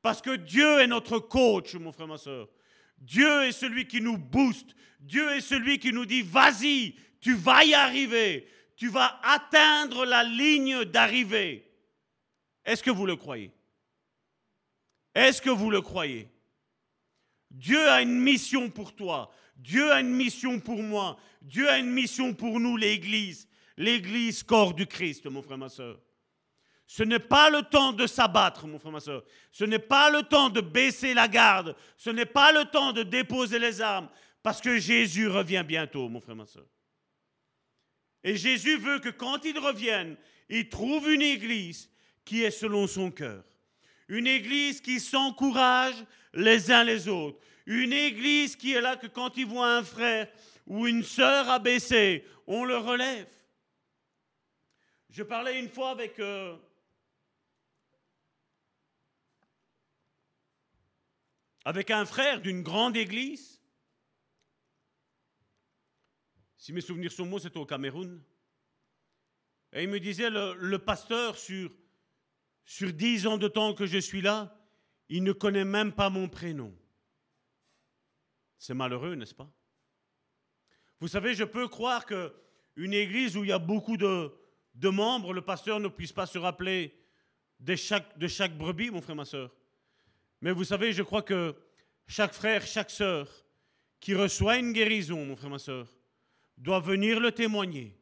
[0.03, 2.49] Parce que Dieu est notre coach, mon frère, ma soeur.
[2.99, 4.75] Dieu est celui qui nous booste.
[5.01, 8.49] Dieu est celui qui nous dit, vas-y, tu vas y arriver.
[8.77, 11.67] Tu vas atteindre la ligne d'arrivée.
[12.65, 13.53] Est-ce que vous le croyez?
[15.15, 16.29] Est-ce que vous le croyez?
[17.51, 19.33] Dieu a une mission pour toi.
[19.57, 21.17] Dieu a une mission pour moi.
[21.41, 23.49] Dieu a une mission pour nous, l'Église.
[23.79, 25.99] L'Église, corps du Christ, mon frère, ma soeur.
[26.87, 29.25] Ce n'est pas le temps de s'abattre, mon frère, ma soeur.
[29.51, 31.75] Ce n'est pas le temps de baisser la garde.
[31.97, 34.09] Ce n'est pas le temps de déposer les armes.
[34.43, 36.67] Parce que Jésus revient bientôt, mon frère, ma soeur.
[38.27, 40.17] Et Jésus veut que quand il revienne,
[40.49, 41.89] il trouve une église
[42.25, 43.45] qui est selon son cœur.
[44.09, 45.95] Une église qui s'encourage
[46.35, 47.39] les uns les autres.
[47.67, 50.29] Une église qui est là que quand il voit un frère
[50.67, 53.31] ou une sœur abaissée, on le relève.
[55.11, 56.57] Je parlais une fois avec euh,
[61.65, 63.56] avec un frère d'une grande église.
[66.67, 68.21] Si mes souvenirs sont bons, c'était au Cameroun.
[69.73, 71.71] Et il me disait, le, pasteur, sur,
[72.65, 74.53] sur dix ans de temps que je suis là,
[75.09, 76.77] il ne connaît même pas mon prénom.
[78.59, 79.49] C'est malheureux, n'est-ce pas?
[80.99, 84.33] Vous savez, je peux croire qu'une église où il y a beaucoup de,
[84.83, 86.99] membres, le pasteur ne puisse pas se rappeler
[87.61, 89.55] de chaque, de chaque brebis, mon frère, ma soeur.
[90.41, 91.55] Mais vous savez, je crois que
[92.09, 93.31] chaque frère, chaque sœur
[94.01, 95.96] qui reçoit une guérison, mon frère, ma sœur,
[96.57, 97.97] doit venir le témoigner.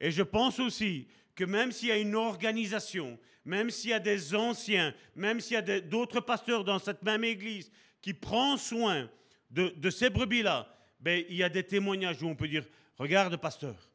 [0.00, 4.00] Et je pense aussi que même s'il y a une organisation, même s'il y a
[4.00, 9.10] des anciens, même s'il y a d'autres pasteurs dans cette même église qui prend soin
[9.50, 13.90] de, ces brebis-là, ben, il y a des témoignages où on peut dire, regarde pasteur,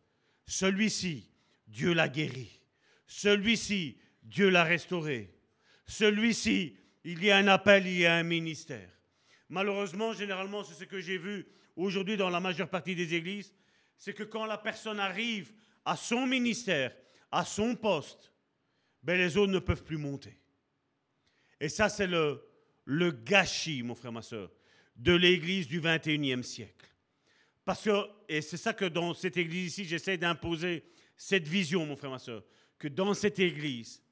[0.46, 1.30] celui-ci,
[1.68, 2.60] Dieu l'a guéri.
[3.08, 5.30] Celui-ci, Dieu l'a restauré.
[5.86, 8.90] Celui-ci, il y a un appel, il y a un ministère.
[9.50, 11.46] Malheureusement, généralement, c'est ce que j'ai vu
[11.76, 13.54] aujourd'hui dans la majeure partie des églises,
[13.98, 15.54] c'est que quand la personne arrive
[15.86, 16.96] à son ministère,
[17.32, 18.32] à son poste,
[19.02, 20.40] ben les autres ne peuvent plus monter.
[21.60, 22.42] Et ça, c'est le,
[22.86, 24.52] le gâchis, mon frère, ma soeur,
[24.96, 26.90] de l'église du 21e siècle.
[27.66, 30.84] Parce que, et c'est ça que dans cette église ici, j'essaie d'imposer
[31.16, 32.44] cette vision, mon frère, ma soeur,
[32.78, 34.04] que dans cette église,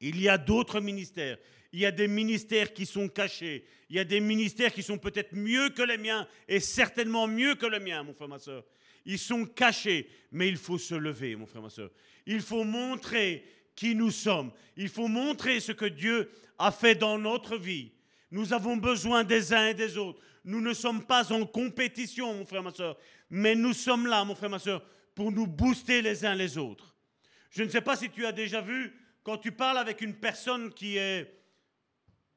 [0.00, 1.38] il y a d'autres ministères,
[1.72, 3.64] il y a des ministères qui sont cachés.
[3.88, 7.54] Il y a des ministères qui sont peut-être mieux que les miens et certainement mieux
[7.54, 8.64] que les miens, mon frère, ma soeur.
[9.04, 11.90] Ils sont cachés, mais il faut se lever, mon frère, ma soeur.
[12.26, 13.44] Il faut montrer
[13.74, 14.52] qui nous sommes.
[14.76, 17.92] Il faut montrer ce que Dieu a fait dans notre vie.
[18.30, 20.20] Nous avons besoin des uns et des autres.
[20.44, 22.98] Nous ne sommes pas en compétition, mon frère, ma soeur,
[23.30, 26.96] mais nous sommes là, mon frère, ma soeur, pour nous booster les uns les autres.
[27.50, 28.92] Je ne sais pas si tu as déjà vu,
[29.22, 31.41] quand tu parles avec une personne qui est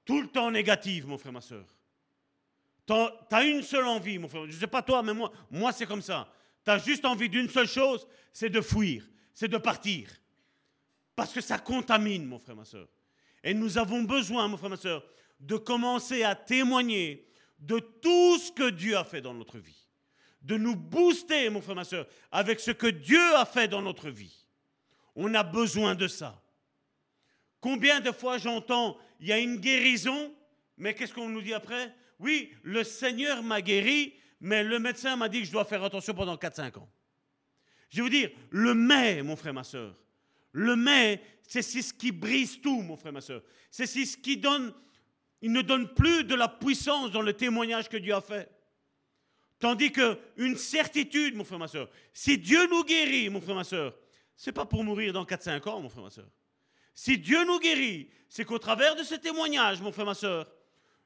[0.05, 1.65] tout le temps négative, mon frère, ma soeur.
[2.87, 4.43] Tu as une seule envie, mon frère.
[4.45, 6.31] Je ne sais pas toi, mais moi, moi c'est comme ça.
[6.63, 9.03] Tu as juste envie d'une seule chose, c'est de fuir,
[9.33, 10.09] c'est de partir.
[11.15, 12.87] Parce que ça contamine, mon frère, ma soeur.
[13.43, 15.03] Et nous avons besoin, mon frère, ma soeur,
[15.39, 17.27] de commencer à témoigner
[17.59, 19.87] de tout ce que Dieu a fait dans notre vie.
[20.41, 24.09] De nous booster, mon frère, ma soeur, avec ce que Dieu a fait dans notre
[24.09, 24.45] vie.
[25.15, 26.41] On a besoin de ça.
[27.61, 30.33] Combien de fois j'entends, il y a une guérison,
[30.77, 31.93] mais qu'est-ce qu'on nous dit après?
[32.19, 36.13] Oui, le Seigneur m'a guéri, mais le médecin m'a dit que je dois faire attention
[36.13, 36.89] pendant 4-5 ans.
[37.89, 39.95] Je vais vous dire, le mais, mon frère, ma soeur,
[40.51, 43.43] le mais, c'est ce qui brise tout, mon frère, ma soeur.
[43.69, 44.73] C'est ce qui donne,
[45.41, 48.49] il ne donne plus de la puissance dans le témoignage que Dieu a fait.
[49.59, 53.95] Tandis qu'une certitude, mon frère, ma soeur, si Dieu nous guérit, mon frère, ma soeur,
[54.35, 56.29] c'est pas pour mourir dans 4-5 ans, mon frère, ma soeur.
[56.95, 60.49] Si Dieu nous guérit, c'est qu'au travers de ce témoignage, mon frère, ma soeur,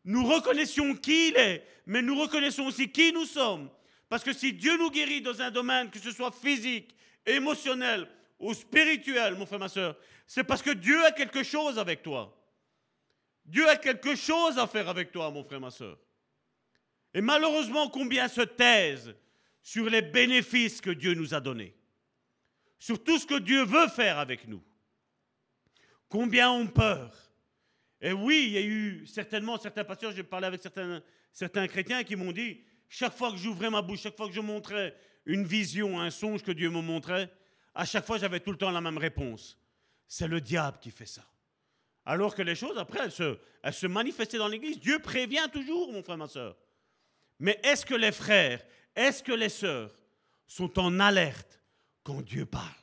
[0.05, 3.69] nous reconnaissions qui il est, mais nous reconnaissons aussi qui nous sommes.
[4.07, 8.07] Parce que si Dieu nous guérit dans un domaine, que ce soit physique, émotionnel
[8.39, 12.35] ou spirituel, mon frère, ma soeur, c'est parce que Dieu a quelque chose avec toi.
[13.45, 15.97] Dieu a quelque chose à faire avec toi, mon frère, ma soeur.
[17.15, 19.15] Et malheureusement, combien se taisent
[19.63, 21.75] sur les bénéfices que Dieu nous a donnés,
[22.77, 24.63] sur tout ce que Dieu veut faire avec nous.
[26.09, 27.15] Combien ont peur?
[28.01, 32.15] Et oui, il y a eu certainement certains pasteurs, j'ai parlé avec certains, chrétiens qui
[32.15, 34.95] m'ont dit, chaque fois que j'ouvrais ma bouche, chaque fois que je montrais
[35.25, 37.31] une vision, un songe que Dieu me montrait,
[37.75, 39.57] à chaque fois j'avais tout le temps la même réponse.
[40.07, 41.23] C'est le diable qui fait ça.
[42.05, 44.79] Alors que les choses, après, elles se, elles se manifestaient dans l'Église.
[44.79, 46.57] Dieu prévient toujours, mon frère, ma soeur.
[47.37, 49.93] Mais est-ce que les frères, est-ce que les sœurs
[50.47, 51.61] sont en alerte
[52.03, 52.73] quand Dieu parle?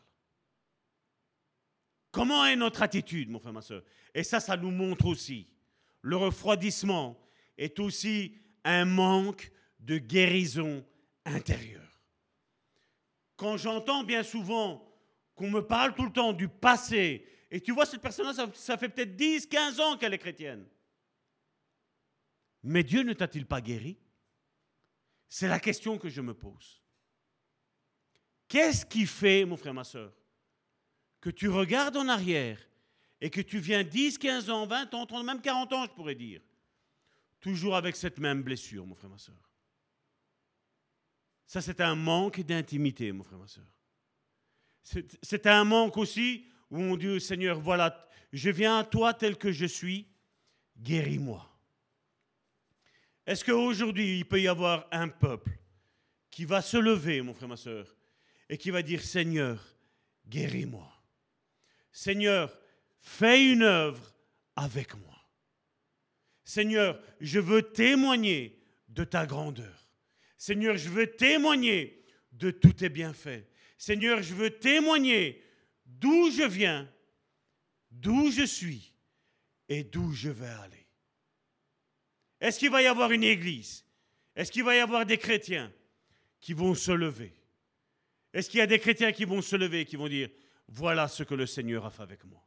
[2.16, 3.82] Comment est notre attitude, mon frère, ma soeur?
[4.14, 5.46] Et ça, ça nous montre aussi.
[6.00, 7.22] Le refroidissement
[7.58, 10.82] est aussi un manque de guérison
[11.26, 12.00] intérieure.
[13.36, 14.90] Quand j'entends bien souvent
[15.34, 18.88] qu'on me parle tout le temps du passé, et tu vois, cette personne-là, ça, fait
[18.88, 20.66] peut-être 10, 15 ans qu'elle est chrétienne.
[22.62, 23.98] Mais Dieu ne t'a-t-il pas guéri?
[25.28, 26.82] C'est la question que je me pose.
[28.48, 30.15] Qu'est-ce qui fait, mon frère, ma soeur,
[31.20, 32.58] que tu regardes en arrière
[33.20, 36.14] et que tu viens 10, 15 ans, 20 ans, 30, même 40 ans, je pourrais
[36.14, 36.40] dire,
[37.40, 39.46] toujours avec cette même blessure, mon frère, ma soeur
[41.46, 43.64] ça, c'est un manque d'intimité, mon frère, ma soeur.
[45.22, 49.52] C'est un manque aussi où on dit Seigneur, voilà, je viens à toi tel que
[49.52, 50.08] je suis,
[50.76, 51.48] guéris-moi.
[53.26, 55.58] Est-ce qu'aujourd'hui, il peut y avoir un peuple
[56.30, 57.94] qui va se lever, mon frère, ma soeur,
[58.48, 59.64] et qui va dire, Seigneur,
[60.28, 60.92] guéris-moi?
[61.96, 62.54] Seigneur,
[63.00, 64.12] fais une œuvre
[64.54, 65.18] avec moi.
[66.44, 69.88] Seigneur, je veux témoigner de ta grandeur.
[70.36, 73.48] Seigneur, je veux témoigner de tous tes bienfaits.
[73.78, 75.42] Seigneur, je veux témoigner
[75.86, 76.86] d'où je viens,
[77.90, 78.92] d'où je suis
[79.70, 80.86] et d'où je vais aller.
[82.42, 83.86] Est-ce qu'il va y avoir une église?
[84.34, 85.72] Est-ce qu'il va y avoir des chrétiens
[86.42, 87.32] qui vont se lever?
[88.34, 90.28] Est-ce qu'il y a des chrétiens qui vont se lever et qui vont dire,
[90.68, 92.44] voilà ce que le Seigneur a fait avec moi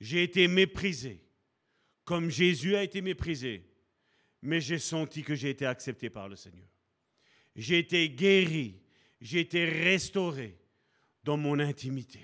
[0.00, 1.20] J'ai été méprisé
[2.04, 3.74] comme Jésus a été méprisé
[4.44, 6.68] mais j'ai senti que j'ai été accepté par le Seigneur.
[7.56, 8.78] J'ai été guéri,
[9.20, 10.58] j'ai été restauré
[11.24, 12.20] dans mon intimité.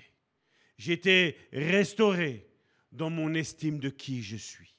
[0.77, 2.47] J'ai été restauré
[2.91, 4.75] dans mon estime de qui je suis.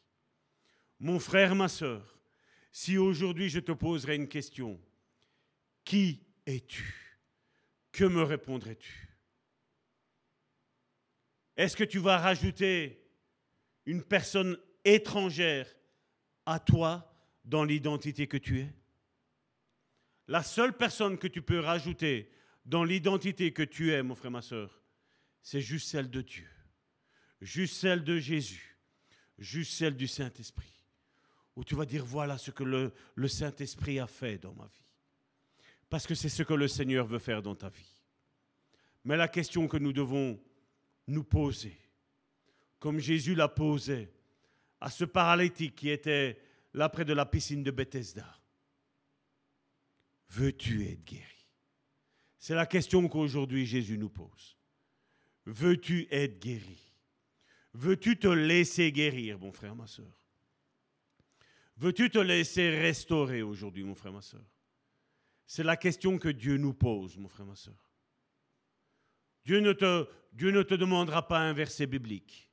[1.00, 2.16] Mon frère, ma soeur,
[2.70, 4.80] si aujourd'hui je te poserais une question,
[5.84, 7.18] qui es-tu?
[7.90, 9.08] Que me répondrais-tu?
[11.56, 13.02] Est-ce que tu vas rajouter
[13.86, 15.68] une personne étrangère
[16.46, 17.12] à toi
[17.44, 18.74] dans l'identité que tu es?
[20.28, 22.30] La seule personne que tu peux rajouter
[22.64, 24.80] dans l'identité que tu es, mon frère, ma soeur,
[25.42, 26.48] c'est juste celle de Dieu,
[27.40, 28.78] juste celle de Jésus,
[29.38, 30.68] juste celle du Saint-Esprit.
[31.54, 34.86] Où tu vas dire, voilà ce que le, le Saint-Esprit a fait dans ma vie.
[35.90, 38.00] Parce que c'est ce que le Seigneur veut faire dans ta vie.
[39.04, 40.40] Mais la question que nous devons
[41.06, 41.76] nous poser,
[42.78, 44.10] comme Jésus l'a posée
[44.80, 46.40] à ce paralytique qui était
[46.74, 48.26] là près de la piscine de Bethesda.
[50.30, 51.46] Veux-tu être guéri?
[52.38, 54.56] C'est la question qu'aujourd'hui Jésus nous pose.
[55.46, 56.92] Veux-tu être guéri?
[57.74, 60.12] Veux-tu te laisser guérir, mon frère, ma soeur
[61.76, 64.44] Veux-tu te laisser restaurer aujourd'hui, mon frère, ma soeur
[65.46, 67.91] C'est la question que Dieu nous pose, mon frère, ma soeur.
[69.44, 72.50] Dieu ne, te, demandera pas un verset biblique.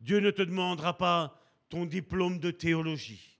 [0.00, 3.38] Dieu ne te demandera pas ton diplôme de théologie.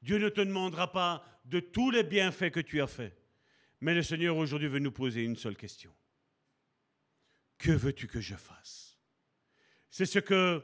[0.00, 3.16] Dieu ne te demandera pas de tous les bienfaits que tu as faits.
[3.80, 5.92] Mais le Seigneur aujourd'hui veut nous poser une seule question.
[7.58, 8.98] Que veux-tu que je fasse?
[9.90, 10.62] C'est ce que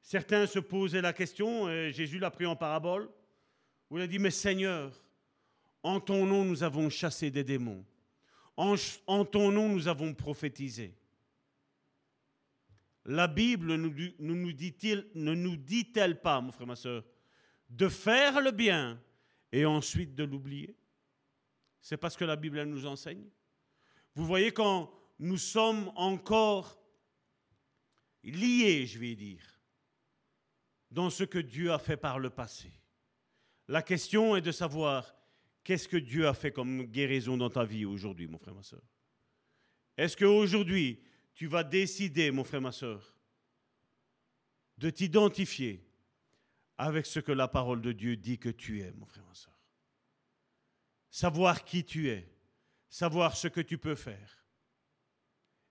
[0.00, 3.10] certains se posaient la question, et Jésus l'a pris en parabole,
[3.90, 4.92] où il a dit, mais Seigneur,
[5.82, 7.84] en ton nom nous avons chassé des démons,
[8.56, 10.97] en ton nom nous avons prophétisé.
[13.08, 17.02] La Bible nous, nous, dit-il, ne nous dit-elle pas, mon frère, ma soeur,
[17.70, 19.02] de faire le bien
[19.50, 20.76] et ensuite de l'oublier?
[21.80, 23.26] C'est parce que la Bible nous enseigne.
[24.14, 26.78] Vous voyez, quand nous sommes encore
[28.22, 29.58] liés, je vais dire,
[30.90, 32.70] dans ce que Dieu a fait par le passé,
[33.68, 35.16] la question est de savoir
[35.64, 38.82] qu'est-ce que Dieu a fait comme guérison dans ta vie aujourd'hui, mon frère, ma soeur?
[39.96, 41.00] Est-ce qu'aujourd'hui,
[41.38, 43.14] tu vas décider, mon frère, ma soeur,
[44.76, 45.88] de t'identifier
[46.76, 49.56] avec ce que la parole de Dieu dit que tu es, mon frère, ma soeur.
[51.12, 52.28] Savoir qui tu es,
[52.88, 54.44] savoir ce que tu peux faire.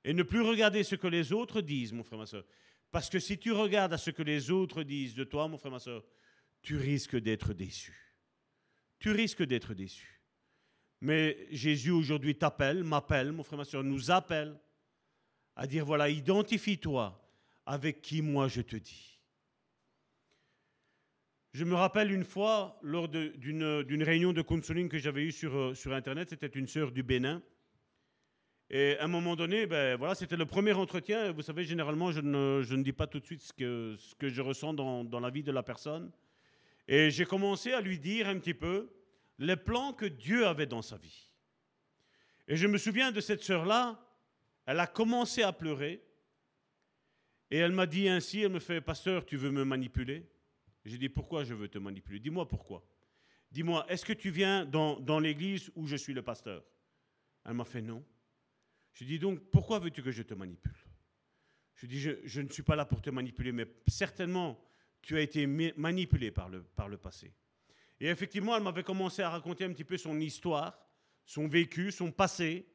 [0.06, 2.46] Et ne plus regarder ce que les autres disent, mon frère, ma soeur.
[2.90, 5.74] Parce que si tu regardes à ce que les autres disent de toi, mon frère,
[5.74, 6.06] ma soeur,
[6.62, 8.16] tu risques d'être déçu.
[9.00, 10.22] Tu risques d'être déçu.
[11.02, 14.58] Mais Jésus aujourd'hui t'appelle, m'appelle, mon frère, ma soeur, nous appelle
[15.58, 17.20] à dire voilà, identifie-toi
[17.66, 19.20] avec qui moi je te dis.
[21.54, 25.74] Je me rappelle une fois, lors d'une réunion de counseling que j'avais eue sur, euh,
[25.74, 27.42] sur Internet, c'était une sœur du Bénin.
[28.70, 31.32] Et à un moment donné, ben, voilà, c'était le premier entretien.
[31.32, 34.14] Vous savez, généralement, je ne, je ne, dis pas tout de suite ce que, ce
[34.14, 36.12] que je ressens dans, dans la vie de la personne.
[36.88, 38.92] Et j'ai commencé à lui dire un petit peu
[39.40, 41.32] les plans que Dieu avait dans sa vie.
[42.48, 44.07] Et je me souviens de cette sœur-là,
[44.68, 46.04] elle a commencé à pleurer.
[47.50, 50.30] Et elle m'a dit ainsi, elle me fait, pasteur, tu veux me manipuler?
[50.86, 52.20] J'ai dit, pourquoi je veux te manipuler?
[52.20, 52.86] Dis-moi pourquoi.
[53.50, 56.64] Dis-moi, est-ce que tu viens dans, dans l'église où je suis le pasteur?
[57.46, 58.06] Elle m'a fait non.
[58.92, 60.76] Je dis donc, pourquoi veux-tu que je te manipule?
[61.76, 64.62] Je dis, je, je, ne suis pas là pour te manipuler, mais certainement,
[65.02, 67.32] tu as été manipulé par le, par le passé.
[68.02, 70.78] Et effectivement, elle m'avait commencé à raconter un petit peu son histoire,
[71.24, 72.68] son vécu, son passé,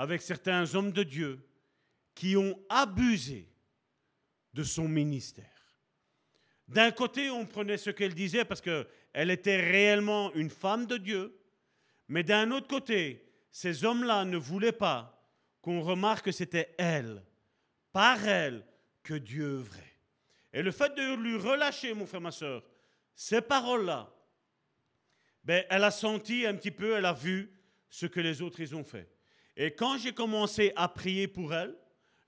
[0.00, 1.46] avec certains hommes de Dieu
[2.14, 3.46] qui ont abusé
[4.54, 5.44] de son ministère.
[6.66, 11.38] D'un côté, on prenait ce qu'elle disait parce qu'elle était réellement une femme de Dieu,
[12.08, 15.22] mais d'un autre côté, ces hommes-là ne voulaient pas
[15.60, 17.22] qu'on remarque que c'était elle,
[17.92, 18.64] par elle,
[19.02, 19.98] que Dieu œuvrait.
[20.54, 22.64] Et le fait de lui relâcher, mon frère, ma soeur,
[23.14, 24.10] ces paroles-là,
[25.44, 27.52] ben, elle a senti un petit peu, elle a vu
[27.90, 29.19] ce que les autres ils ont fait.
[29.62, 31.76] Et quand j'ai commencé à prier pour elle,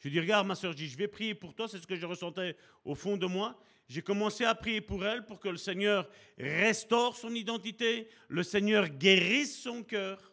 [0.00, 2.54] je dis, regarde ma soeur, je vais prier pour toi, c'est ce que je ressentais
[2.84, 3.58] au fond de moi.
[3.88, 8.86] J'ai commencé à prier pour elle pour que le Seigneur restaure son identité, le Seigneur
[8.86, 10.30] guérisse son cœur.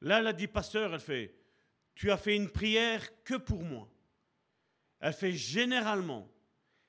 [0.00, 1.32] Là, elle a dit, pasteur, elle fait,
[1.94, 3.88] tu as fait une prière que pour moi.
[4.98, 6.28] Elle fait généralement.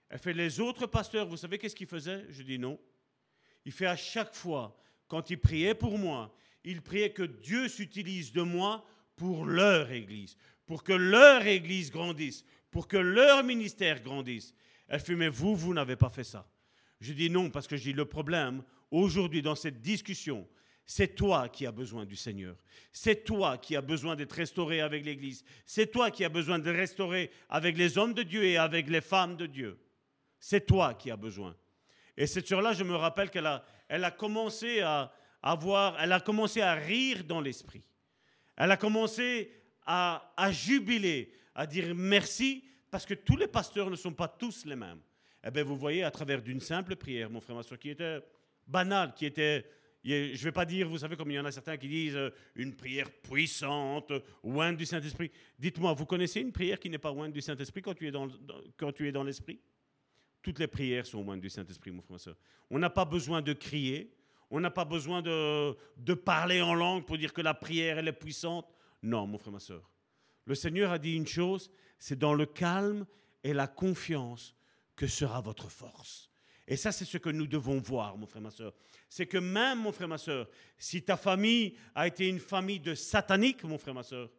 [0.09, 2.25] Elle fait les autres pasteurs, vous savez qu'est-ce qu'ils faisaient?
[2.29, 2.79] Je dis non.
[3.65, 4.75] Il fait à chaque fois,
[5.07, 8.85] quand il priait pour moi, il priait que Dieu s'utilise de moi
[9.15, 14.53] pour leur Église, pour que leur Église grandisse, pour que leur ministère grandisse.
[14.87, 16.49] Elle fait, mais vous, vous n'avez pas fait ça.
[16.99, 20.47] Je dis non, parce que je dis, le problème, aujourd'hui, dans cette discussion,
[20.85, 22.55] c'est toi qui as besoin du Seigneur.
[22.91, 25.43] C'est toi qui as besoin d'être restauré avec l'Église.
[25.65, 29.01] C'est toi qui as besoin de restaurer avec les hommes de Dieu et avec les
[29.01, 29.79] femmes de Dieu.
[30.39, 31.55] C'est toi qui as besoin.
[32.17, 35.13] Et cette sœur-là, je me rappelle qu'elle a, elle a commencé à
[35.43, 37.83] avoir, elle a commencé à rire dans l'esprit.
[38.55, 39.51] Elle a commencé
[39.85, 44.75] à, jubiler, à dire merci, parce que tous les pasteurs ne sont pas tous les
[44.75, 45.01] mêmes.
[45.45, 48.21] Eh bien, vous voyez, à travers d'une simple prière, mon frère, ma soeur, qui était
[48.65, 49.65] banale, qui était
[50.05, 52.15] je ne vais pas dire, vous savez, comme il y en a certains qui disent
[52.15, 54.11] euh, une prière puissante,
[54.43, 55.31] loin du Saint-Esprit.
[55.57, 58.27] Dites-moi, vous connaissez une prière qui n'est pas loin du Saint-Esprit quand tu es dans,
[58.75, 59.61] quand tu es dans l'Esprit?
[60.41, 62.35] Toutes les prières sont loin du Saint-Esprit, mon frère, ma soeur.
[62.69, 64.13] On n'a pas besoin de crier,
[64.55, 68.13] on n'a pas besoin de, parler en langue pour dire que la prière, elle est
[68.13, 68.71] puissante.
[69.01, 69.89] Non, mon frère, ma soeur.
[70.45, 73.07] Le Seigneur a dit une chose, c'est dans le calme
[73.43, 74.53] et la confiance
[74.95, 76.29] que sera votre force.
[76.67, 78.75] Et ça, c'est ce que nous devons voir, mon frère, ma soeur.
[79.09, 80.47] C'est que même, mon frère, ma soeur,
[80.77, 84.29] si ta famille a été une famille de sataniques, mon frère, ma soeur,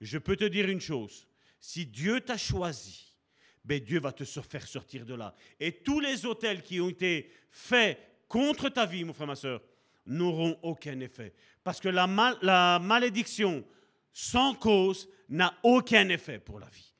[0.00, 1.28] je peux te dire une chose.
[1.60, 3.16] Si Dieu t'a choisi,
[3.64, 5.32] ben Dieu va te faire sortir de là.
[5.60, 9.60] Et tous les hôtels qui ont été faits contre ta vie, mon frère, ma soeur,
[10.06, 11.34] n'auront aucun effet.
[11.64, 12.06] Parce que la,
[12.40, 13.64] la malédiction
[14.12, 16.94] sans cause n'a aucun effet pour la vie,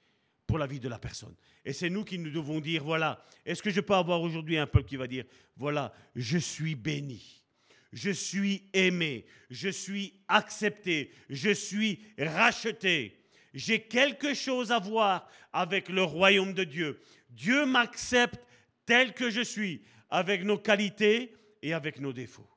[0.47, 1.35] pour la vie de la personne.
[1.64, 4.66] Et c'est nous qui nous devons dire, voilà, est-ce que je peux avoir aujourd'hui un
[4.66, 5.24] peuple qui va dire,
[5.57, 7.45] voilà, je suis béni,
[7.93, 13.20] je suis aimé, je suis accepté, je suis racheté,
[13.55, 17.01] j'ai quelque chose à voir avec le royaume de Dieu.
[17.31, 18.41] Dieu m'accepte
[18.85, 22.49] tel que je suis, avec nos qualités et avec nos défauts.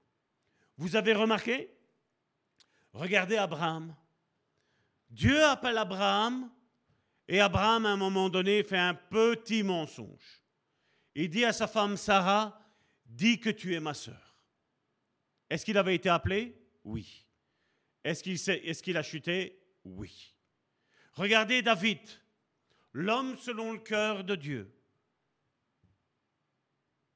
[0.78, 1.70] Vous avez remarqué?
[2.94, 3.96] Regardez Abraham.
[5.10, 6.52] Dieu appelle Abraham
[7.28, 10.42] et Abraham, à un moment donné, fait un petit mensonge.
[11.16, 12.60] Il dit à sa femme Sarah,
[13.06, 14.36] dis que tu es ma sœur.
[15.50, 16.60] Est-ce qu'il avait été appelé?
[16.84, 17.28] Oui.
[18.04, 19.62] Est-ce qu'il a chuté?
[19.86, 20.36] Oui.
[21.14, 22.00] Regardez David,
[22.92, 24.76] l'homme selon le cœur de Dieu.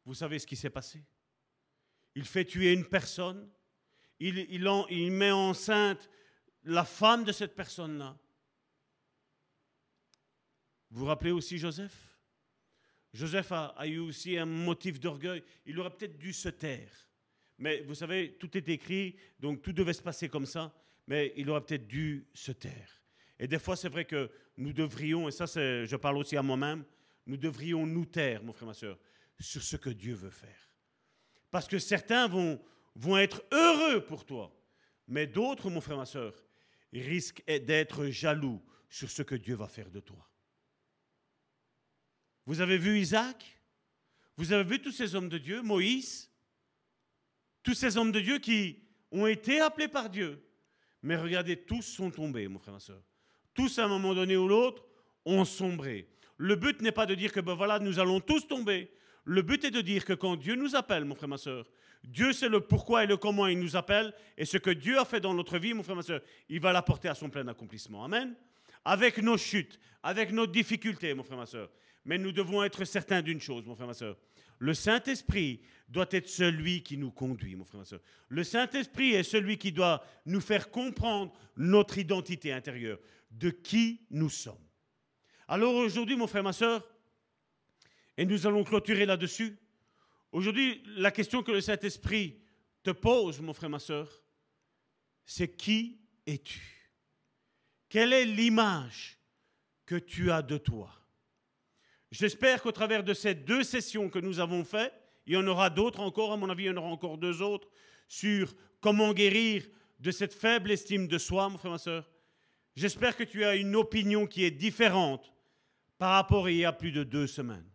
[0.07, 1.03] Vous savez ce qui s'est passé?
[2.15, 3.51] Il fait tuer une personne,
[4.21, 6.09] il, met enceinte
[6.63, 8.17] la femme de cette personne-là.
[10.89, 12.17] Vous vous rappelez aussi Joseph?
[13.13, 15.43] Joseph a, eu aussi un motif d'orgueil.
[15.65, 17.09] Il aurait peut-être dû se taire.
[17.57, 20.73] Mais vous savez, tout est écrit, donc tout devait se passer comme ça,
[21.05, 23.03] mais il aurait peut-être dû se taire.
[23.37, 26.85] Et des fois, c'est vrai que nous devrions, et ça, je parle aussi à moi-même,
[27.25, 28.97] nous devrions nous taire, mon frère, ma soeur,
[29.39, 30.71] sur ce que Dieu veut faire.
[31.51, 32.61] Parce que certains vont,
[32.95, 34.53] vont être heureux pour toi,
[35.07, 36.33] mais d'autres, mon frère, ma soeur,
[36.91, 40.29] risquent d'être jaloux sur ce que Dieu va faire de toi.
[42.45, 43.61] Vous avez vu Isaac?
[44.37, 46.31] Vous avez vu tous ces hommes de Dieu, Moïse,
[47.63, 50.41] tous ces hommes de Dieu qui ont été appelés par Dieu.
[51.01, 53.01] Mais regardez, tous sont tombés, mon frère, ma soeur.
[53.53, 54.85] Tous, à un moment donné ou l'autre,
[55.25, 56.07] ont sombré.
[56.37, 58.91] Le but n'est pas de dire que ben voilà, nous allons tous tomber.
[59.29, 61.65] Le but est de dire que quand Dieu nous appelle, mon frère, ma soeur,
[62.01, 64.13] Dieu sait le pourquoi et le comment il nous appelle.
[64.37, 66.71] Et ce que Dieu a fait dans notre vie, mon frère, ma soeur, il va
[66.71, 68.05] l'apporter à son plein accomplissement.
[68.05, 68.35] Amen.
[68.85, 71.69] Avec nos chutes, avec nos difficultés, mon frère, ma soeur.
[72.05, 74.15] Mais nous devons être certains d'une chose, mon frère, ma soeur.
[74.59, 75.59] Le Saint-Esprit
[75.89, 77.99] doit être celui qui nous conduit, mon frère, ma soeur.
[78.29, 82.99] Le Saint-Esprit est celui qui doit nous faire comprendre notre identité intérieure,
[83.31, 84.55] de qui nous sommes.
[85.49, 86.87] Alors aujourd'hui, mon frère, ma soeur,
[88.17, 89.57] et nous allons clôturer là-dessus.
[90.31, 92.39] Aujourd'hui, la question que le Saint-Esprit
[92.83, 94.23] te pose, mon frère, ma soeur,
[95.25, 96.91] c'est qui es-tu?
[97.89, 99.17] Quelle est l'image
[99.85, 100.91] que tu as de toi?
[102.11, 104.93] J'espère qu'au travers de ces deux sessions que nous avons faites,
[105.25, 107.41] il y en aura d'autres encore, à mon avis, il y en aura encore deux
[107.41, 107.69] autres,
[108.07, 109.67] sur comment guérir
[109.99, 112.09] de cette faible estime de soi, mon frère, ma soeur.
[112.75, 115.33] J'espère que tu as une opinion qui est différente
[115.97, 117.67] par rapport à il y a plus de deux semaines.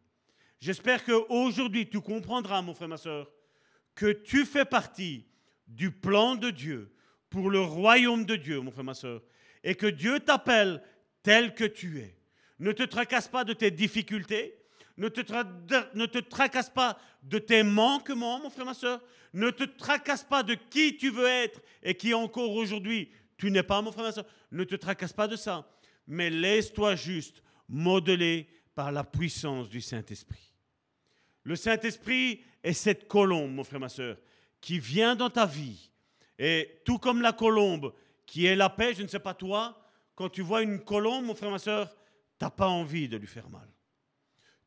[0.63, 3.29] J'espère qu'aujourd'hui, tu comprendras, mon frère, ma soeur,
[3.97, 5.27] que tu fais partie
[5.67, 6.95] du plan de Dieu
[7.31, 9.23] pour le royaume de Dieu, mon frère, ma soeur,
[9.65, 10.81] et que Dieu t'appelle
[11.25, 12.17] tel que tu es.
[12.61, 14.55] Ne te tracasse pas de tes difficultés,
[14.99, 15.21] ne te,
[15.97, 19.03] ne tracasse pas de tes manquements, mon frère, ma soeur,
[19.33, 23.65] ne te tracasse pas de qui tu veux être et qui encore aujourd'hui tu n'es
[23.65, 24.27] pas, mon frère, ma soeur.
[24.53, 25.69] Ne te tracasse pas de ça,
[26.07, 28.47] mais laisse-toi juste modeler
[28.77, 30.52] par la puissance du Saint-Esprit.
[31.45, 34.17] Le Saint-Esprit est cette colombe, mon frère, ma soeur,
[34.61, 35.91] qui vient dans ta vie.
[36.39, 37.93] Et tout comme la colombe
[38.27, 39.79] qui est la paix, je ne sais pas toi,
[40.15, 41.91] quand tu vois une colombe, mon frère, ma soeur,
[42.39, 43.69] tu n'as pas envie de lui faire mal.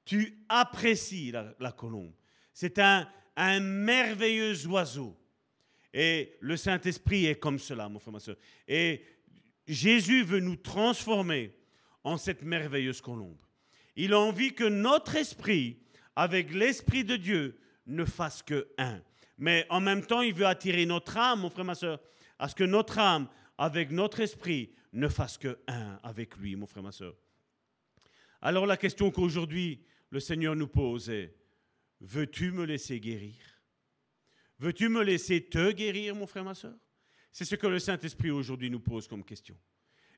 [0.04, 2.14] Tu apprécies la, colombe.
[2.54, 5.18] C'est un, un merveilleux oiseau.
[5.94, 8.36] Et le Saint-Esprit est comme cela, mon frère, ma soeur.
[8.68, 9.04] Et
[9.68, 11.58] Jésus veut nous transformer
[12.04, 13.38] en cette merveilleuse colombe.
[13.96, 15.80] Il a envie que notre esprit
[16.16, 19.02] avec l'Esprit de Dieu ne fasse que un.
[19.38, 22.00] Mais en même temps, il veut attirer notre âme, mon frère, ma soeur,
[22.40, 26.68] à ce que notre âme, avec notre esprit, ne fasse que un avec lui, mon
[26.68, 27.16] frère, ma soeur.
[28.42, 31.36] Alors la question qu'aujourd'hui le Seigneur nous pose est,
[32.00, 33.36] veux-tu me laisser guérir?
[34.60, 36.76] Veux-tu me laisser te guérir, mon frère, ma soeur?
[37.32, 39.58] C'est ce que le Saint-Esprit aujourd'hui nous pose comme question.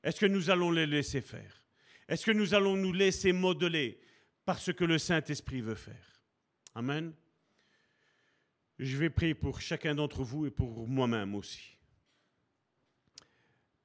[0.04, 1.64] Est-ce que nous allons les laisser faire?
[2.08, 4.00] Est-ce que nous allons nous laisser modeler
[4.48, 6.24] par ce que le Saint-Esprit veut faire.
[6.74, 7.14] Amen.
[8.80, 11.78] Je vais prier pour chacun d'entre vous et pour moi-même aussi.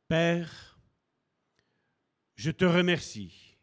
[0.07, 0.79] Père,
[2.37, 3.57] je te remercie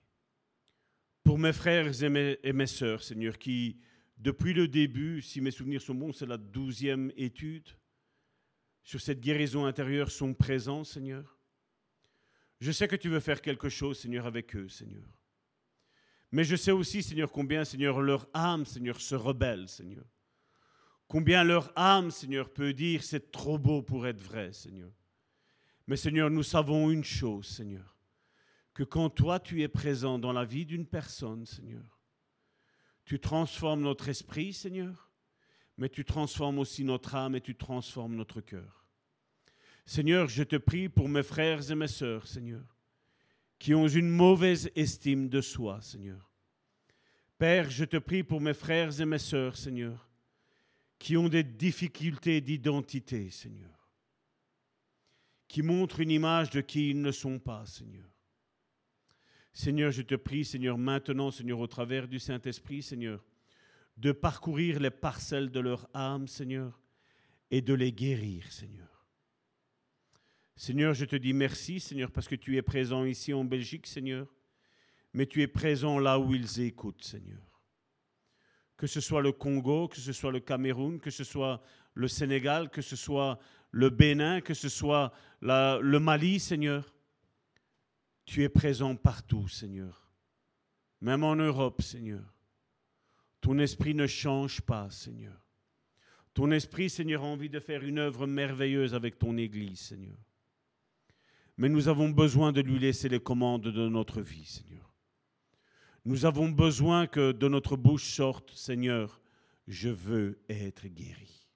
[1.23, 3.79] pour mes frères et mes, et mes sœurs, Seigneur, qui,
[4.17, 7.69] depuis le début, si mes souvenirs sont bons, c'est la douzième étude,
[8.83, 11.39] sur cette guérison intérieure sont présents, Seigneur.
[12.59, 15.18] Je sais que tu veux faire quelque chose, Seigneur, avec eux, Seigneur.
[16.31, 20.05] Mais je sais aussi, Seigneur, combien, Seigneur, leur âme, Seigneur, se rebelle, Seigneur.
[21.07, 24.91] Combien leur âme, Seigneur, peut dire c'est trop beau pour être vrai, Seigneur.
[25.87, 27.97] Mais Seigneur, nous savons une chose, Seigneur,
[28.75, 31.99] que quand toi tu es présent dans la vie d'une personne, Seigneur,
[33.05, 35.11] tu transformes notre esprit, Seigneur,
[35.77, 38.85] mais tu transformes aussi notre âme et tu transformes notre cœur.
[39.83, 42.78] Seigneur, je te prie pour mes frères et mes sœurs, Seigneur,
[43.59, 46.31] qui ont une mauvaise estime de soi, Seigneur.
[47.37, 50.09] Père, je te prie pour mes frères et mes sœurs, Seigneur,
[50.97, 53.91] qui ont des difficultés d'identité, Seigneur,
[55.47, 58.09] qui montrent une image de qui ils ne sont pas, Seigneur.
[59.53, 63.25] Seigneur, je te prie, Seigneur, maintenant, Seigneur, au travers du Saint-Esprit, Seigneur,
[63.97, 66.81] de parcourir les parcelles de leur âme, Seigneur,
[67.51, 68.98] et de les guérir, Seigneur.
[70.59, 74.27] Seigneur, je te dis merci, Seigneur, parce que tu es présent ici en Belgique, Seigneur,
[75.13, 77.63] mais tu es présent là où ils écoutent, Seigneur.
[78.75, 82.69] Que ce soit le Congo, que ce soit le Cameroun, que ce soit le Sénégal,
[82.69, 83.39] que ce soit
[83.71, 86.93] le Bénin, que ce soit le Mali, Seigneur.
[88.25, 90.11] Tu es présent partout, Seigneur.
[90.99, 92.35] Même en Europe, Seigneur.
[93.39, 95.39] Ton esprit ne change pas, Seigneur.
[96.33, 100.17] Ton esprit, Seigneur, a envie de faire une œuvre merveilleuse avec ton Église, Seigneur
[101.59, 104.95] mais nous avons besoin de lui laisser les commandes de notre vie, Seigneur.
[106.05, 109.19] Nous avons besoin que de notre bouche sorte, Seigneur,
[109.67, 111.49] je veux être guéri.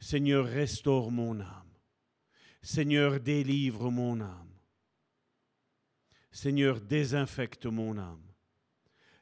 [0.00, 1.72] Seigneur, restaure mon âme.
[2.62, 4.58] Seigneur, délivre mon âme.
[6.32, 8.26] Seigneur, désinfecte mon âme.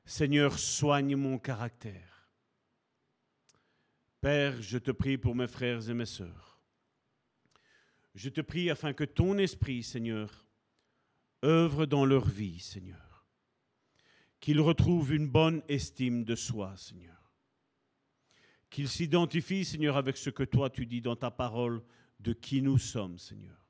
[0.07, 2.31] Seigneur, soigne mon caractère.
[4.23, 6.58] Père, je te prie pour mes frères et mes sœurs.
[8.19, 10.45] Je te prie afin que ton esprit, Seigneur,
[11.45, 13.25] œuvre dans leur vie, Seigneur.
[14.41, 17.33] Qu'ils retrouvent une bonne estime de soi, Seigneur.
[18.71, 21.81] Qu'ils s'identifient, Seigneur, avec ce que toi tu dis dans ta parole
[22.19, 23.69] de qui nous sommes, Seigneur.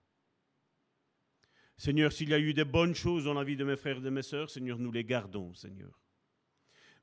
[1.76, 4.10] Seigneur, s'il y a eu des bonnes choses dans la vie de mes frères et
[4.10, 6.00] mes sœurs, Seigneur, nous les gardons, Seigneur.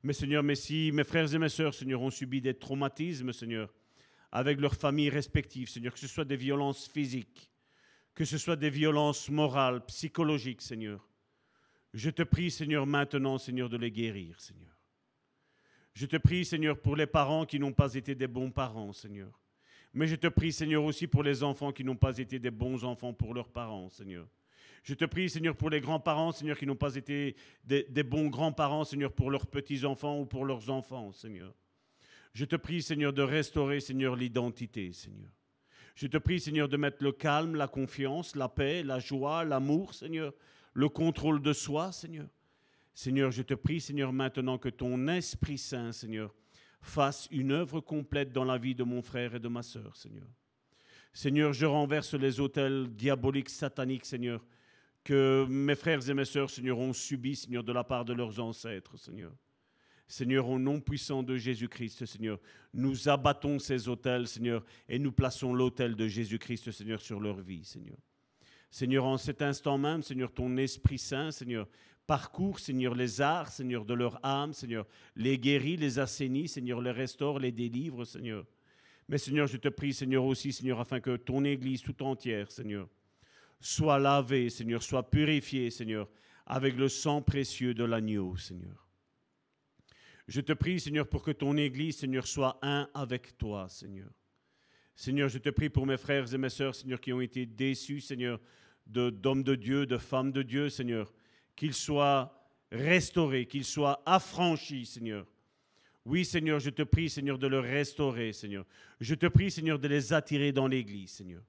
[0.02, 3.72] Mais Seigneur, mais si mes frères et mes sœurs, Seigneur, ont subi des traumatismes, Seigneur,
[4.36, 7.50] avec leurs familles respectives, Seigneur, que ce soit des violences physiques,
[8.14, 11.08] que ce soit des violences morales, psychologiques, Seigneur,
[11.94, 14.76] je te prie, Seigneur, maintenant, Seigneur, de les guérir, Seigneur.
[15.94, 19.40] Je te prie, Seigneur, pour les parents qui n'ont pas été des bons parents, Seigneur.
[19.94, 22.84] Mais je te prie, Seigneur, aussi pour les enfants qui n'ont pas été des bons
[22.84, 24.28] enfants pour leurs parents, Seigneur.
[24.82, 28.84] Je te prie, Seigneur, pour les grands-parents, Seigneur, qui n'ont pas été des, bons grands-parents,
[28.84, 31.54] Seigneur, pour leurs petits-enfants ou pour leurs enfants, Seigneur.
[32.36, 35.30] Je te prie, Seigneur, de restaurer, Seigneur, l'identité, Seigneur.
[35.94, 39.94] Je te prie, Seigneur, de mettre le calme, la confiance, la paix, la joie, l'amour,
[39.94, 40.34] Seigneur,
[40.74, 42.28] le contrôle de soi, Seigneur.
[42.92, 46.34] Seigneur, je te prie, Seigneur, maintenant que ton Esprit Saint, Seigneur,
[46.82, 50.28] fasse une œuvre complète dans la vie de mon frère et de ma sœur, Seigneur.
[51.14, 54.44] Seigneur, je renverse les autels diaboliques, sataniques, Seigneur,
[55.04, 58.38] que mes frères et mes sœurs, Seigneur, ont subi, Seigneur, de la part de leurs
[58.40, 59.32] ancêtres, Seigneur.
[60.08, 62.38] Seigneur, au nom puissant de Jésus-Christ, Seigneur,
[62.72, 67.64] nous abattons ces autels, Seigneur, et nous plaçons l'autel de Jésus-Christ, Seigneur, sur leur vie,
[67.64, 67.96] Seigneur.
[68.70, 71.68] Seigneur, en cet instant même, Seigneur, ton Esprit Saint, Seigneur,
[72.06, 74.86] parcourt, Seigneur, les arts, Seigneur, de leur âme, Seigneur,
[75.16, 78.44] les guérit, les assainit, Seigneur, les restaure, les délivre, Seigneur.
[79.08, 82.88] Mais Seigneur, je te prie, Seigneur, aussi, Seigneur, afin que ton Église tout entière, Seigneur,
[83.60, 86.08] Sois lavé, Seigneur, sois purifié, Seigneur,
[86.46, 88.85] avec le sang précieux de l'agneau, Seigneur.
[90.28, 94.10] Je te prie, Seigneur, pour que ton Église, Seigneur, soit un avec toi, Seigneur.
[94.94, 98.00] Seigneur, je te prie pour mes frères et mes sœurs, Seigneur, qui ont été déçus,
[98.00, 98.40] Seigneur,
[98.86, 101.12] d'hommes de, de Dieu, de femmes de Dieu, Seigneur,
[101.54, 105.26] qu'ils soient restaurés, qu'ils soient affranchis, Seigneur.
[106.04, 108.64] Oui, Seigneur, je te prie, Seigneur, de le restaurer, Seigneur.
[109.00, 111.42] Je te prie, Seigneur, de les attirer dans l'Église, Seigneur.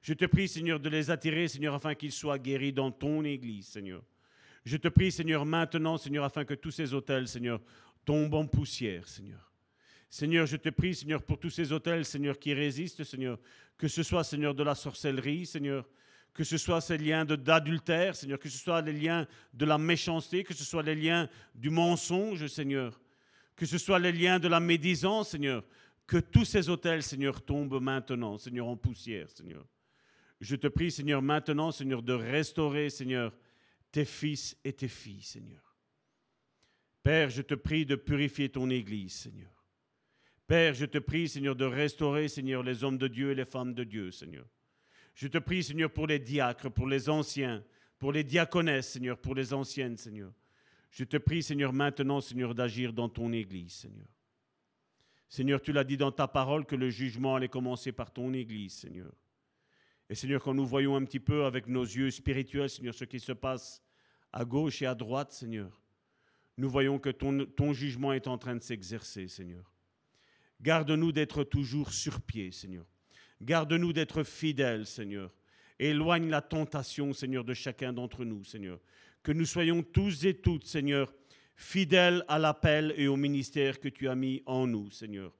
[0.00, 3.66] Je te prie, Seigneur, de les attirer, Seigneur, afin qu'ils soient guéris dans ton Église,
[3.66, 4.02] Seigneur.
[4.64, 7.60] Je te prie, Seigneur, maintenant, Seigneur, afin que tous ces hôtels, Seigneur,
[8.06, 9.52] tombent en poussière, Seigneur.
[10.08, 13.38] Seigneur, je te prie, Seigneur, pour tous ces hôtels, Seigneur, qui résistent, Seigneur,
[13.76, 15.86] que ce soit, Seigneur, de la sorcellerie, Seigneur,
[16.32, 20.44] que ce soit ces liens d'adultère, Seigneur, que ce soit les liens de la méchanceté,
[20.44, 22.98] que ce soit les liens du mensonge, Seigneur,
[23.56, 25.64] que ce soit les liens de la médisance, Seigneur,
[26.06, 29.66] que tous ces hôtels, Seigneur, tombent maintenant, Seigneur, en poussière, Seigneur.
[30.40, 33.34] Je te prie, Seigneur, maintenant, Seigneur, de restaurer, Seigneur,
[33.90, 35.65] tes fils et tes filles, Seigneur.
[37.06, 39.64] Père, je te prie de purifier ton Église, Seigneur.
[40.48, 43.74] Père, je te prie, Seigneur, de restaurer, Seigneur, les hommes de Dieu et les femmes
[43.74, 44.44] de Dieu, Seigneur.
[45.14, 47.62] Je te prie, Seigneur, pour les diacres, pour les anciens,
[48.00, 50.32] pour les diaconesses, Seigneur, pour les anciennes, Seigneur.
[50.90, 54.08] Je te prie, Seigneur, maintenant, Seigneur, d'agir dans ton Église, Seigneur.
[55.28, 58.72] Seigneur, tu l'as dit dans ta parole que le jugement allait commencer par ton Église,
[58.72, 59.12] Seigneur.
[60.10, 63.20] Et Seigneur, quand nous voyons un petit peu avec nos yeux spirituels, Seigneur, ce qui
[63.20, 63.80] se passe
[64.32, 65.85] à gauche et à droite, Seigneur,
[66.58, 69.72] nous voyons que ton, ton jugement est en train de s'exercer, Seigneur.
[70.60, 72.86] Garde-nous d'être toujours sur pied, Seigneur.
[73.42, 75.34] Garde-nous d'être fidèles, Seigneur.
[75.78, 78.80] Éloigne la tentation, Seigneur, de chacun d'entre nous, Seigneur.
[79.22, 81.12] Que nous soyons tous et toutes, Seigneur,
[81.54, 85.32] fidèles à l'appel et au ministère que tu as mis en nous, Seigneur.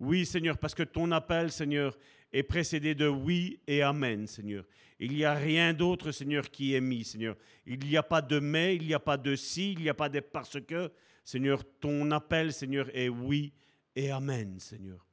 [0.00, 1.98] Oui, Seigneur, parce que ton appel, Seigneur,
[2.36, 4.64] est précédé de oui et amen, Seigneur.
[4.98, 7.36] Il n'y a rien d'autre, Seigneur, qui est mis, Seigneur.
[7.66, 9.94] Il n'y a pas de mais, il n'y a pas de si, il n'y a
[9.94, 10.90] pas de parce que.
[11.24, 13.52] Seigneur, ton appel, Seigneur, est oui
[13.96, 15.04] et amen, Seigneur.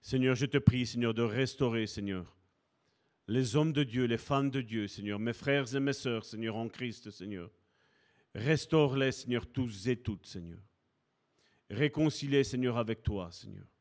[0.00, 2.36] Seigneur, je te prie, Seigneur, de restaurer, Seigneur,
[3.28, 6.56] les hommes de Dieu, les femmes de Dieu, Seigneur, mes frères et mes sœurs, Seigneur,
[6.56, 7.50] en Christ, Seigneur.
[8.34, 10.60] Restaure-les, Seigneur, tous et toutes, Seigneur.
[11.70, 13.71] Réconcilie, Seigneur, avec toi, Seigneur.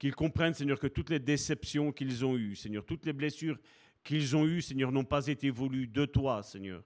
[0.00, 3.58] Qu'ils comprennent, Seigneur, que toutes les déceptions qu'ils ont eues, Seigneur, toutes les blessures
[4.02, 6.82] qu'ils ont eues, Seigneur, n'ont pas été voulues de toi, Seigneur.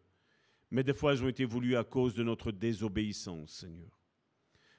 [0.72, 4.00] Mais des fois, elles ont été voulues à cause de notre désobéissance, Seigneur.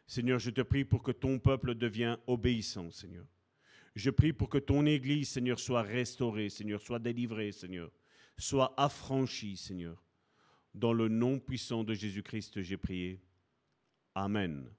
[0.06, 3.26] Seigneur, je te prie pour que ton peuple devienne obéissant, Seigneur.
[3.95, 7.90] Je prie pour que ton Église, Seigneur, soit restaurée, Seigneur, soit délivrée, Seigneur,
[8.38, 10.03] soit affranchie, Seigneur.
[10.74, 13.22] Dans le nom puissant de Jésus-Christ, j'ai prié.
[14.14, 14.70] Amen.